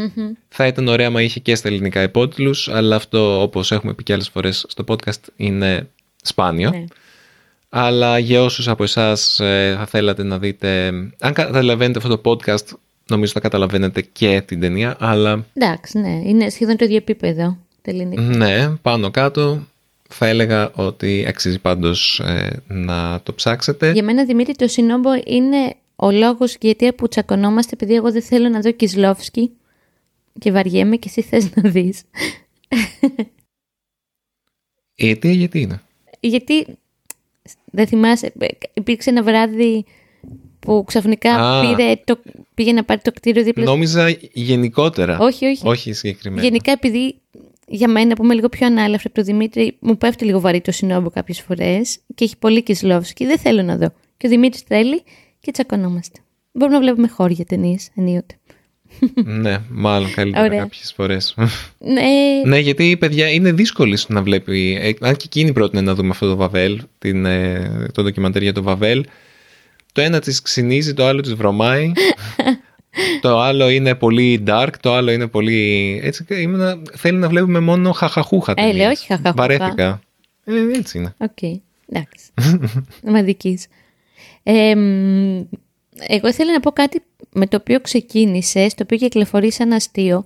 Θα 0.48 0.66
ήταν 0.66 0.88
ωραία 0.88 1.10
μα 1.10 1.22
είχε 1.22 1.40
και 1.40 1.54
στα 1.54 1.68
ελληνικά 1.68 2.02
υπότιτλους, 2.02 2.68
αλλά 2.68 2.96
αυτό 2.96 3.42
όπως 3.42 3.72
έχουμε 3.72 3.94
πει 3.94 4.02
και 4.02 4.12
άλλες 4.12 4.28
φορές 4.28 4.64
στο 4.68 4.84
podcast 4.88 5.20
είναι 5.37 5.88
σπάνιο. 6.22 6.70
Ναι. 6.70 6.84
Αλλά 7.68 8.18
για 8.18 8.42
όσους 8.42 8.68
από 8.68 8.82
εσάς 8.82 9.40
ε, 9.40 9.74
θα 9.78 9.87
θέλατε 9.87 10.22
να 10.22 10.38
δείτε, 10.38 10.87
αν 11.20 11.32
καταλαβαίνετε 11.32 11.98
αυτό 11.98 12.18
το 12.18 12.30
podcast, 12.30 12.76
νομίζω 13.08 13.32
θα 13.32 13.40
καταλαβαίνετε 13.40 14.00
και 14.12 14.42
την 14.46 14.60
ταινία, 14.60 14.96
αλλά... 14.98 15.44
Εντάξει, 15.52 15.98
ναι, 15.98 16.20
είναι 16.24 16.48
σχεδόν 16.48 16.76
το 16.76 16.84
ίδιο 16.84 16.96
επίπεδο 16.96 17.58
το 17.82 17.90
ελληνικό. 17.90 18.22
Ναι, 18.22 18.68
πάνω 18.82 19.10
κάτω 19.10 19.66
θα 20.14 20.27
έλεγα 20.27 20.70
ότι 20.74 21.24
αξίζει 21.29 21.59
πάντως 21.59 22.20
ε, 22.20 22.62
να 22.66 23.20
το 23.22 23.35
ψάξετε. 23.35 23.92
Για 23.92 24.03
μένα, 24.03 24.24
Δημήτρη, 24.24 24.55
το 24.55 24.68
συνόμπο 24.68 25.11
είναι 25.27 25.77
ο 25.96 26.11
λόγος 26.11 26.57
γιατί 26.61 26.92
που 26.92 27.09
τσακωνόμαστε 27.09 27.70
επειδή 27.74 27.94
εγώ 27.94 28.12
δεν 28.12 28.22
θέλω 28.22 28.48
να 28.48 28.61
δω 28.61 28.70
Κισλόφσκι 28.70 29.50
και 30.38 30.53
βαριέμαι 30.53 30.96
και 30.96 31.09
εσύ 31.09 31.22
θες 31.22 31.55
να 31.55 31.70
δεις. 31.70 32.03
Η 34.94 35.11
αιτία 35.11 35.33
γιατί 35.33 35.61
είναι; 35.61 35.81
Γιατί, 36.20 36.66
δεν 37.64 37.87
θυμάσαι, 37.87 38.33
υπήρξε 38.74 39.11
ένα 39.11 39.22
βράδυ 39.22 39.85
που 40.59 40.85
ξαφνικά 40.87 41.61
πήρε 41.61 42.00
το, 42.05 42.18
πήγε 42.55 42.72
να 42.72 42.85
πάρει 42.85 43.00
το 43.00 43.12
κτίριο 43.12 43.42
δίπλα. 43.42 43.64
Νόμιζα 43.64 44.16
γενικότερα. 44.33 45.18
Όχι, 45.18 45.46
όχι. 45.46 45.62
Όχι 45.64 45.92
συγκεκριμένα. 45.92 46.42
Γενικά 46.42 46.72
επειδή 46.72 47.14
για 47.66 47.88
μένα 47.88 48.14
που 48.14 48.24
είμαι 48.24 48.35
λίγο 48.35 48.48
πιο 48.48 48.66
ανάλαφρη 48.66 49.07
από 49.07 49.14
τον 49.14 49.24
Δημήτρη, 49.24 49.77
μου 49.81 49.96
πέφτει 49.96 50.24
λίγο 50.24 50.40
βαρύ 50.40 50.61
το 50.61 50.72
συνόμπο 50.72 51.11
κάποιες 51.11 51.40
φορές 51.40 51.98
και 52.14 52.24
έχει 52.24 52.38
πολύ 52.38 52.62
Κισλόφσκι. 52.62 53.27
Δεν 53.27 53.38
θέλω 53.38 53.62
να 53.62 53.77
δω. 53.77 53.92
Και 54.16 54.27
ο 54.27 54.29
Δημήτρης 54.29 54.62
θέλει 54.62 55.03
και 55.40 55.50
τσακωνόμαστε. 55.50 56.18
Μπορούμε 56.53 56.77
να 56.77 56.83
βλέπουμε 56.85 57.09
χώρια 57.09 57.44
ταινίες 57.44 57.88
ενίοτε. 57.94 58.38
ναι, 59.24 59.59
μάλλον 59.68 60.11
καλύτερα 60.12 60.48
κάποιες 60.48 60.92
φορές. 60.96 61.35
ναι. 61.79 62.03
ναι, 62.44 62.59
γιατί 62.59 62.90
η 62.90 62.96
παιδιά 62.96 63.29
είναι 63.31 63.53
δύσκολη 63.53 63.98
να 64.09 64.22
βλέπει. 64.22 64.79
Ε, 64.81 65.07
αν 65.07 65.16
και 65.16 65.24
εκείνη 65.24 65.53
πρότεινε 65.53 65.83
να 65.83 65.94
δούμε 65.94 66.09
αυτό 66.09 66.29
το 66.29 66.37
Βαβέλ, 66.37 66.81
την, 66.98 67.24
ε, 67.24 67.88
το 67.94 68.03
ντοκιμαντέρ 68.03 68.42
για 68.42 68.53
το 68.53 68.62
Βαβέλ. 68.62 69.05
Το 69.92 70.00
ένα 70.00 70.20
της 70.20 70.42
ξυνίζει, 70.42 70.94
το 70.94 71.07
άλλο 71.07 71.20
της 71.20 71.35
βρωμάει. 71.35 71.92
το 73.20 73.40
άλλο 73.40 73.68
είναι 73.68 73.94
πολύ 73.94 74.44
dark, 74.46 74.70
το 74.80 74.94
άλλο 74.94 75.11
είναι 75.11 75.26
πολύ. 75.26 76.00
Έτσι, 76.02 76.26
ήμουν, 76.28 76.83
θέλει 76.96 77.18
να 77.18 77.28
βλέπουμε 77.28 77.61
μόνο 77.61 77.92
χαχαχούχα. 77.92 78.54
Ε, 78.57 78.72
λέω 78.72 78.90
όχι 78.90 79.07
χαχαχούχα. 79.07 79.33
Βαρέθηκα. 79.33 80.00
Ε, 80.44 80.78
έτσι 80.78 80.98
είναι. 80.98 81.14
Οκ. 81.18 81.30
Okay. 81.40 81.54
Εντάξει. 81.88 82.30
Μαδικής 83.02 83.66
εγώ 86.07 86.28
ήθελα 86.28 86.52
να 86.52 86.61
πω 86.61 86.70
κάτι 86.70 87.02
με 87.33 87.46
το 87.46 87.57
οποίο 87.61 87.80
ξεκίνησε, 87.80 88.66
το 88.66 88.83
οποίο 88.83 88.96
κυκλοφορεί 88.96 89.52
σαν 89.52 89.72
αστείο, 89.72 90.24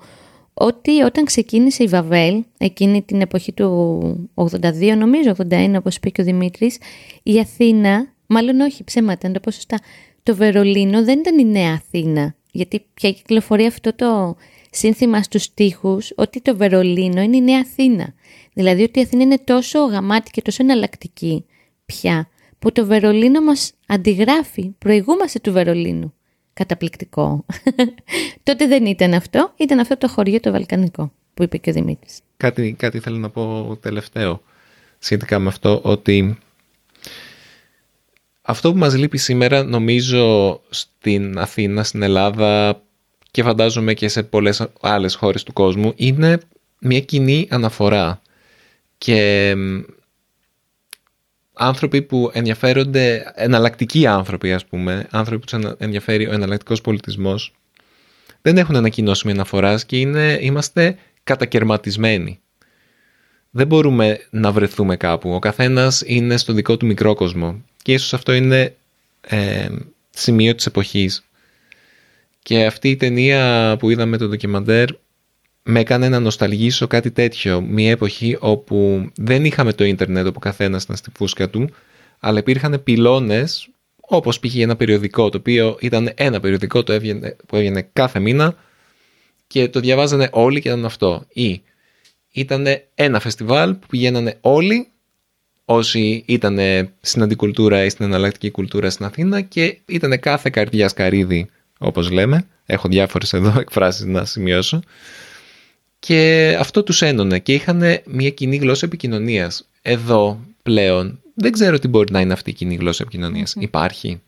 ότι 0.55 1.03
όταν 1.03 1.25
ξεκίνησε 1.25 1.83
η 1.83 1.87
Βαβέλ, 1.87 2.45
εκείνη 2.59 3.03
την 3.03 3.21
εποχή 3.21 3.53
του 3.53 4.31
82 4.35 4.97
νομίζω, 4.97 5.35
81 5.51 5.75
όπως 5.77 5.97
είπε 5.97 6.11
και 6.11 6.21
ο 6.21 6.25
Δημήτρης, 6.25 6.79
η 7.23 7.39
Αθήνα, 7.41 8.13
μάλλον 8.27 8.61
όχι 8.61 8.85
ψέματα, 8.85 9.29
να 9.29 9.35
το 9.35 9.41
πω 9.41 9.51
σωστά, 9.51 9.79
το 10.23 10.35
Βερολίνο 10.35 11.05
δεν 11.05 11.19
ήταν 11.19 11.39
η 11.39 11.45
νέα 11.45 11.73
Αθήνα, 11.73 12.35
γιατί 12.53 12.87
πια 12.95 13.13
κυκλοφορεί 13.13 13.67
αυτό 13.67 13.95
το 13.95 14.37
σύνθημα 14.71 15.23
στους 15.23 15.55
τοίχους 15.55 16.13
ότι 16.17 16.41
το 16.41 16.57
Βερολίνο 16.57 17.21
είναι 17.21 17.37
η 17.37 17.43
νέα 17.43 17.61
Αθήνα. 17.61 18.15
Δηλαδή 18.53 18.83
ότι 18.83 18.99
η 18.99 19.03
Αθήνα 19.03 19.23
είναι 19.23 19.39
τόσο 19.45 19.85
γαμάτη 19.85 20.31
και 20.31 20.43
τόσο 20.43 20.63
εναλλακτική 20.63 21.45
πια, 21.87 22.29
που 22.59 22.73
το 22.73 22.87
Βερολίνο 22.87 23.41
μας 23.41 23.73
αντιγράφει, 23.87 24.75
προηγούμαστε 24.79 25.39
του 25.39 25.53
Βερολίνου. 25.53 26.15
Καταπληκτικό. 26.53 27.45
Τότε 28.43 28.67
δεν 28.67 28.87
ήταν 28.87 29.15
αυτό, 29.15 29.53
ήταν 29.57 29.79
αυτό 29.79 29.97
το 29.97 30.09
χωριό 30.09 30.41
το 30.41 30.51
Βαλκανικό 30.51 31.13
που 31.35 31.43
είπε 31.43 31.57
και 31.57 31.71
ο 31.71 31.73
Δημήτρης. 31.73 32.21
Κάτι, 32.37 32.75
κάτι 32.79 32.99
θέλω 32.99 33.17
να 33.17 33.31
πω 33.31 33.77
τελευταίο 33.81 34.43
σχετικά 34.99 35.39
με 35.39 35.49
αυτό, 35.49 35.81
ότι 35.83 36.39
αυτό 38.51 38.73
που 38.73 38.79
μας 38.79 38.97
λείπει 38.97 39.19
σήμερα 39.19 39.65
νομίζω 39.65 40.61
στην 40.71 41.39
Αθήνα, 41.39 41.85
στην 41.85 42.03
Ελλάδα 42.03 42.83
και 43.31 43.43
φαντάζομαι 43.43 43.95
και 43.95 44.09
σε 44.09 44.23
πολλές 44.23 44.67
άλλες 44.81 45.15
χώρες 45.15 45.43
του 45.43 45.53
κόσμου 45.53 45.93
είναι 45.97 46.39
μια 46.81 47.01
κοινή 47.01 47.49
αναφορά 47.51 48.21
και 48.99 49.55
άνθρωποι 51.53 52.03
που 52.03 52.31
ενδιαφέρονται, 52.33 53.33
εναλλακτικοί 53.35 54.07
άνθρωποι 54.07 54.53
ας 54.53 54.67
πούμε, 54.67 55.07
άνθρωποι 55.11 55.47
που 55.47 55.59
τους 55.59 55.75
ενδιαφέρει 55.79 56.27
ο 56.27 56.33
εναλλακτικός 56.33 56.81
πολιτισμός, 56.81 57.55
δεν 58.43 58.59
έχουν 58.59 58.77
ανακοινώσει 58.77 59.27
με 59.27 59.33
αναφορά 59.33 59.81
και 59.87 59.99
είναι, 59.99 60.39
είμαστε 60.41 60.97
κατακαιρματισμένοι. 61.25 62.41
Δεν 63.51 63.67
μπορούμε 63.67 64.21
να 64.31 64.53
βρεθούμε 64.53 64.97
κάπου. 64.97 65.31
Ο 65.31 65.39
καθένας 65.39 66.03
είναι 66.07 66.37
στο 66.37 66.53
δικό 66.53 66.77
του 66.77 66.87
μικρό 66.87 67.15
κόσμο. 67.15 67.65
Και 67.83 67.93
ίσως 67.93 68.15
αυτό 68.15 68.33
είναι 68.33 68.77
ε, 69.21 69.69
σημείο 70.11 70.55
της 70.55 70.67
εποχής. 70.67 71.25
Και 72.43 72.67
αυτή 72.67 72.89
η 72.91 72.97
ταινία 72.97 73.77
που 73.79 73.91
είδαμε 73.91 74.17
το 74.17 74.29
ντοκιμαντέρ 74.29 74.89
με 75.63 75.81
έκανε 75.81 76.09
να 76.09 76.21
νοσταλγήσω 76.21 76.87
κάτι 76.87 77.11
τέτοιο. 77.11 77.61
Μια 77.61 77.91
εποχή 77.91 78.37
όπου 78.41 79.11
δεν 79.17 79.45
είχαμε 79.45 79.73
το 79.73 79.85
ίντερνετ 79.85 80.27
όπου 80.27 80.39
καθένας 80.39 80.83
ήταν 80.83 80.97
στη 80.97 81.11
φούσκα 81.17 81.51
του, 81.51 81.69
αλλά 82.19 82.39
υπήρχαν 82.39 82.83
πυλώνες, 82.85 83.69
όπως 83.97 84.41
π.χ. 84.41 84.57
ένα 84.57 84.77
περιοδικό, 84.77 85.29
το 85.29 85.39
οποίο 85.39 85.77
ήταν 85.81 86.13
ένα 86.15 86.41
περιοδικό 86.41 86.83
το 86.83 86.93
έβγαινε, 86.93 87.37
που 87.47 87.57
έβγαινε 87.57 87.89
κάθε 87.93 88.19
μήνα 88.19 88.57
και 89.47 89.69
το 89.69 89.81
διαβάζανε 89.81 90.29
όλοι 90.33 90.61
και 90.61 90.69
ήταν 90.69 90.85
αυτό. 90.85 91.25
Ή 91.29 91.63
ήταν 92.33 92.67
ένα 92.95 93.21
φεστιβάλ 93.21 93.75
που 93.75 93.87
πηγαίνανε 93.87 94.37
όλοι 94.41 94.89
όσοι 95.65 96.23
ήταν 96.27 96.59
στην 97.01 97.23
αντικουλτούρα 97.23 97.85
ή 97.85 97.89
στην 97.89 98.05
εναλλακτική 98.05 98.51
κουλτούρα 98.51 98.91
στην 98.91 99.05
Αθήνα 99.05 99.41
και 99.41 99.79
ήταν 99.87 100.21
κάθε 100.21 100.51
καρδιά 100.51 100.89
σκαρίδι, 100.89 101.51
όπως 101.79 102.11
λέμε. 102.11 102.47
Έχω 102.67 102.89
διάφορες 102.89 103.33
εδώ 103.33 103.55
εκφράσεις 103.61 104.05
να 104.05 104.25
σημειώσω. 104.25 104.81
Και 105.99 106.57
αυτό 106.61 106.83
τους 106.83 107.03
ένωνε 107.03 107.39
και 107.39 107.55
είχαν 107.55 107.83
μια 108.07 108.31
κοινή 108.31 108.57
γλώσσα 108.57 108.87
επικοινωνίας. 108.87 109.69
Εδώ 109.83 110.41
πλέον 110.63 111.21
δεν 111.35 111.53
ξέρω 111.53 111.79
τι 111.79 111.89
μπορεί 111.89 112.13
να 112.13 112.21
είναι 112.21 112.33
αυτή 112.33 112.51
η 112.51 112.53
κοινή 112.53 112.75
γλώσσα 112.75 113.07
Υπάρχει. 113.59 114.21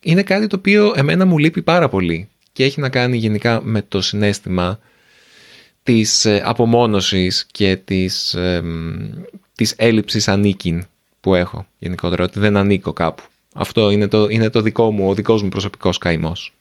Είναι 0.00 0.22
κάτι 0.22 0.46
το 0.46 0.56
οποίο 0.56 0.92
εμένα 0.96 1.24
μου 1.24 1.38
λείπει 1.38 1.62
πάρα 1.62 1.88
πολύ 1.88 2.28
και 2.52 2.64
έχει 2.64 2.80
να 2.80 2.88
κάνει 2.88 3.16
γενικά 3.16 3.62
με 3.62 3.82
το 3.82 4.00
συνέστημα 4.00 4.78
της 5.86 6.24
ε, 6.24 6.42
απομόνωσης 6.44 7.46
και 7.52 7.76
της, 7.76 8.34
ε, 8.34 8.62
της 9.54 9.74
έλλειψης 9.76 10.28
ανήκειν 10.28 10.84
που 11.20 11.34
έχω 11.34 11.66
γενικότερα, 11.78 12.24
ότι 12.24 12.38
δεν 12.38 12.56
ανήκω 12.56 12.92
κάπου. 12.92 13.22
Αυτό 13.54 13.90
είναι 13.90 14.08
το, 14.08 14.28
είναι 14.28 14.50
το 14.50 14.60
δικό 14.60 14.90
μου, 14.90 15.08
ο 15.08 15.14
δικός 15.14 15.42
μου 15.42 15.48
προσωπικός 15.48 15.98
καημός. 15.98 16.54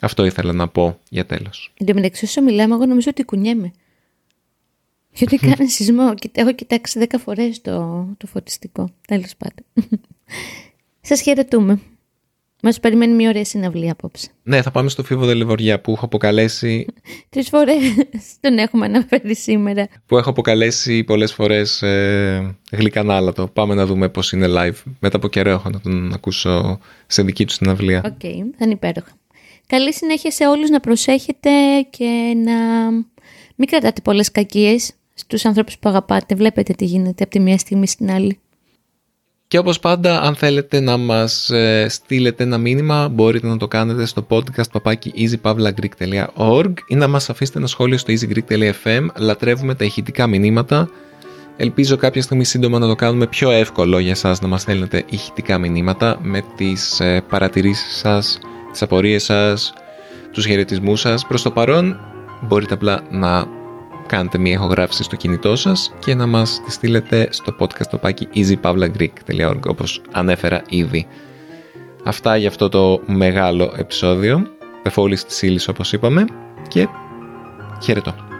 Αυτό 0.00 0.24
ήθελα 0.24 0.52
να 0.52 0.68
πω 0.68 0.98
για 1.08 1.26
τέλος. 1.26 1.72
Εν 1.78 1.86
τω 1.86 1.94
μεταξύ 1.94 2.24
όσο 2.24 2.42
μιλάμε, 2.42 2.74
εγώ 2.74 2.86
νομίζω 2.86 3.10
ότι 3.10 3.24
κουνιέμαι. 3.24 3.72
Γιατί 5.12 5.36
κάνει 5.36 5.70
σεισμό. 5.70 6.14
Έχω 6.32 6.52
κοιτάξει 6.52 6.98
δέκα 6.98 7.18
φορές 7.18 7.60
το, 7.60 8.06
το 8.16 8.26
φωτιστικό. 8.26 8.90
Τέλος 9.06 9.34
πάντων. 9.36 9.90
Σας 11.08 11.20
χαιρετούμε. 11.20 11.80
Μα 12.66 12.72
περιμένει 12.80 13.14
μια 13.14 13.28
ωραία 13.28 13.44
συναυλία 13.44 13.92
απόψε. 13.92 14.28
Ναι, 14.42 14.62
θα 14.62 14.70
πάμε 14.70 14.88
στο 14.88 15.04
Φίβο 15.04 15.24
Δελεβοριά 15.26 15.80
που 15.80 15.92
έχω 15.92 16.04
αποκαλέσει. 16.04 16.86
Τρεις 17.28 17.48
φορές 17.48 17.76
τον 18.40 18.58
έχουμε 18.58 18.84
αναφέρει 18.84 19.34
σήμερα. 19.36 19.88
Που 20.06 20.16
έχω 20.16 20.30
αποκαλέσει 20.30 21.04
πολλές 21.04 21.32
φορές 21.32 21.82
ε, 21.82 22.56
γλυκανάλατο. 22.72 23.46
Πάμε 23.46 23.74
να 23.74 23.86
δούμε 23.86 24.08
πώς 24.08 24.32
είναι 24.32 24.46
live. 24.48 24.82
Μετά 25.00 25.16
από 25.16 25.28
καιρό 25.28 25.50
έχω 25.50 25.70
να 25.70 25.80
τον 25.80 26.12
ακούσω 26.12 26.78
σε 27.06 27.22
δική 27.22 27.44
του 27.44 27.52
συναυλία. 27.52 28.02
Οκ, 28.04 28.12
okay, 28.22 28.36
θα 28.58 28.64
είναι 28.64 28.72
υπέροχα. 28.72 29.12
Καλή 29.66 29.94
συνέχεια 29.94 30.30
σε 30.30 30.46
όλους 30.46 30.70
να 30.70 30.80
προσέχετε 30.80 31.50
και 31.90 32.34
να 32.44 32.90
μην 33.56 33.68
κρατάτε 33.68 34.00
πολλές 34.00 34.30
κακίες 34.30 34.92
στους 35.14 35.44
ανθρώπους 35.44 35.78
που 35.78 35.88
αγαπάτε. 35.88 36.34
Βλέπετε 36.34 36.72
τι 36.72 36.84
γίνεται 36.84 37.22
από 37.22 37.32
τη 37.32 37.40
μία 37.40 37.58
στιγμή 37.58 37.86
στην 37.86 38.10
άλλη. 38.10 38.38
Και 39.48 39.58
όπως 39.58 39.80
πάντα, 39.80 40.20
αν 40.20 40.34
θέλετε 40.34 40.80
να 40.80 40.96
μας 40.96 41.50
ε, 41.50 41.86
στείλετε 41.88 42.42
ένα 42.42 42.58
μήνυμα, 42.58 43.08
μπορείτε 43.08 43.46
να 43.46 43.56
το 43.56 43.68
κάνετε 43.68 44.04
στο 44.06 44.26
podcast 44.28 44.70
παπάκι 44.72 45.12
easy 45.16 45.51
παύλα 45.51 45.94
greek.org 45.94 46.72
ή 46.86 46.94
να 46.94 47.08
μας 47.08 47.30
αφήσετε 47.30 47.58
ένα 47.58 47.66
σχόλιο 47.66 47.98
στο 47.98 48.12
easygreek.fm. 48.12 49.06
Λατρεύουμε 49.18 49.74
τα 49.74 49.84
ηχητικά 49.84 50.26
μηνύματα. 50.26 50.88
Ελπίζω 51.56 51.96
κάποια 51.96 52.22
στιγμή 52.22 52.44
σύντομα 52.44 52.78
να 52.78 52.86
το 52.86 52.94
κάνουμε 52.94 53.26
πιο 53.26 53.50
εύκολο 53.50 53.98
για 53.98 54.14
σας 54.14 54.40
να 54.40 54.48
μας 54.48 54.60
στέλνετε 54.62 55.04
ηχητικά 55.10 55.58
μηνύματα 55.58 56.18
με 56.22 56.42
τις 56.56 57.00
ε, 57.00 57.22
παρατηρήσεις 57.28 57.96
σας, 57.96 58.38
τις 58.70 58.82
απορίες 58.82 59.24
σας, 59.24 59.72
τους 60.32 60.46
χαιρετισμούς 60.46 61.00
σας. 61.00 61.26
Προς 61.26 61.42
το 61.42 61.50
παρόν 61.50 62.00
μπορείτε 62.42 62.74
απλά 62.74 63.02
να 63.10 63.46
κάνετε 64.14 64.38
μια 64.38 64.52
ηχογράφηση 64.52 65.02
στο 65.02 65.16
κινητό 65.16 65.56
σας 65.56 65.92
και 65.98 66.14
να 66.14 66.26
μας 66.26 66.60
τη 66.64 66.72
στείλετε 66.72 67.28
στο 67.30 67.54
podcast 67.58 67.86
το 67.90 67.96
πάκι 67.96 68.28
easypavlagreek.org 68.34 69.60
όπως 69.66 70.02
ανέφερα 70.12 70.62
ήδη. 70.68 71.06
Αυτά 72.04 72.36
για 72.36 72.48
αυτό 72.48 72.68
το 72.68 73.00
μεγάλο 73.06 73.74
επεισόδιο, 73.76 74.46
πεφόλης 74.82 75.24
της 75.24 75.42
ύλης 75.42 75.68
όπως 75.68 75.92
είπαμε 75.92 76.24
και 76.68 76.88
χαιρετώ. 77.82 78.33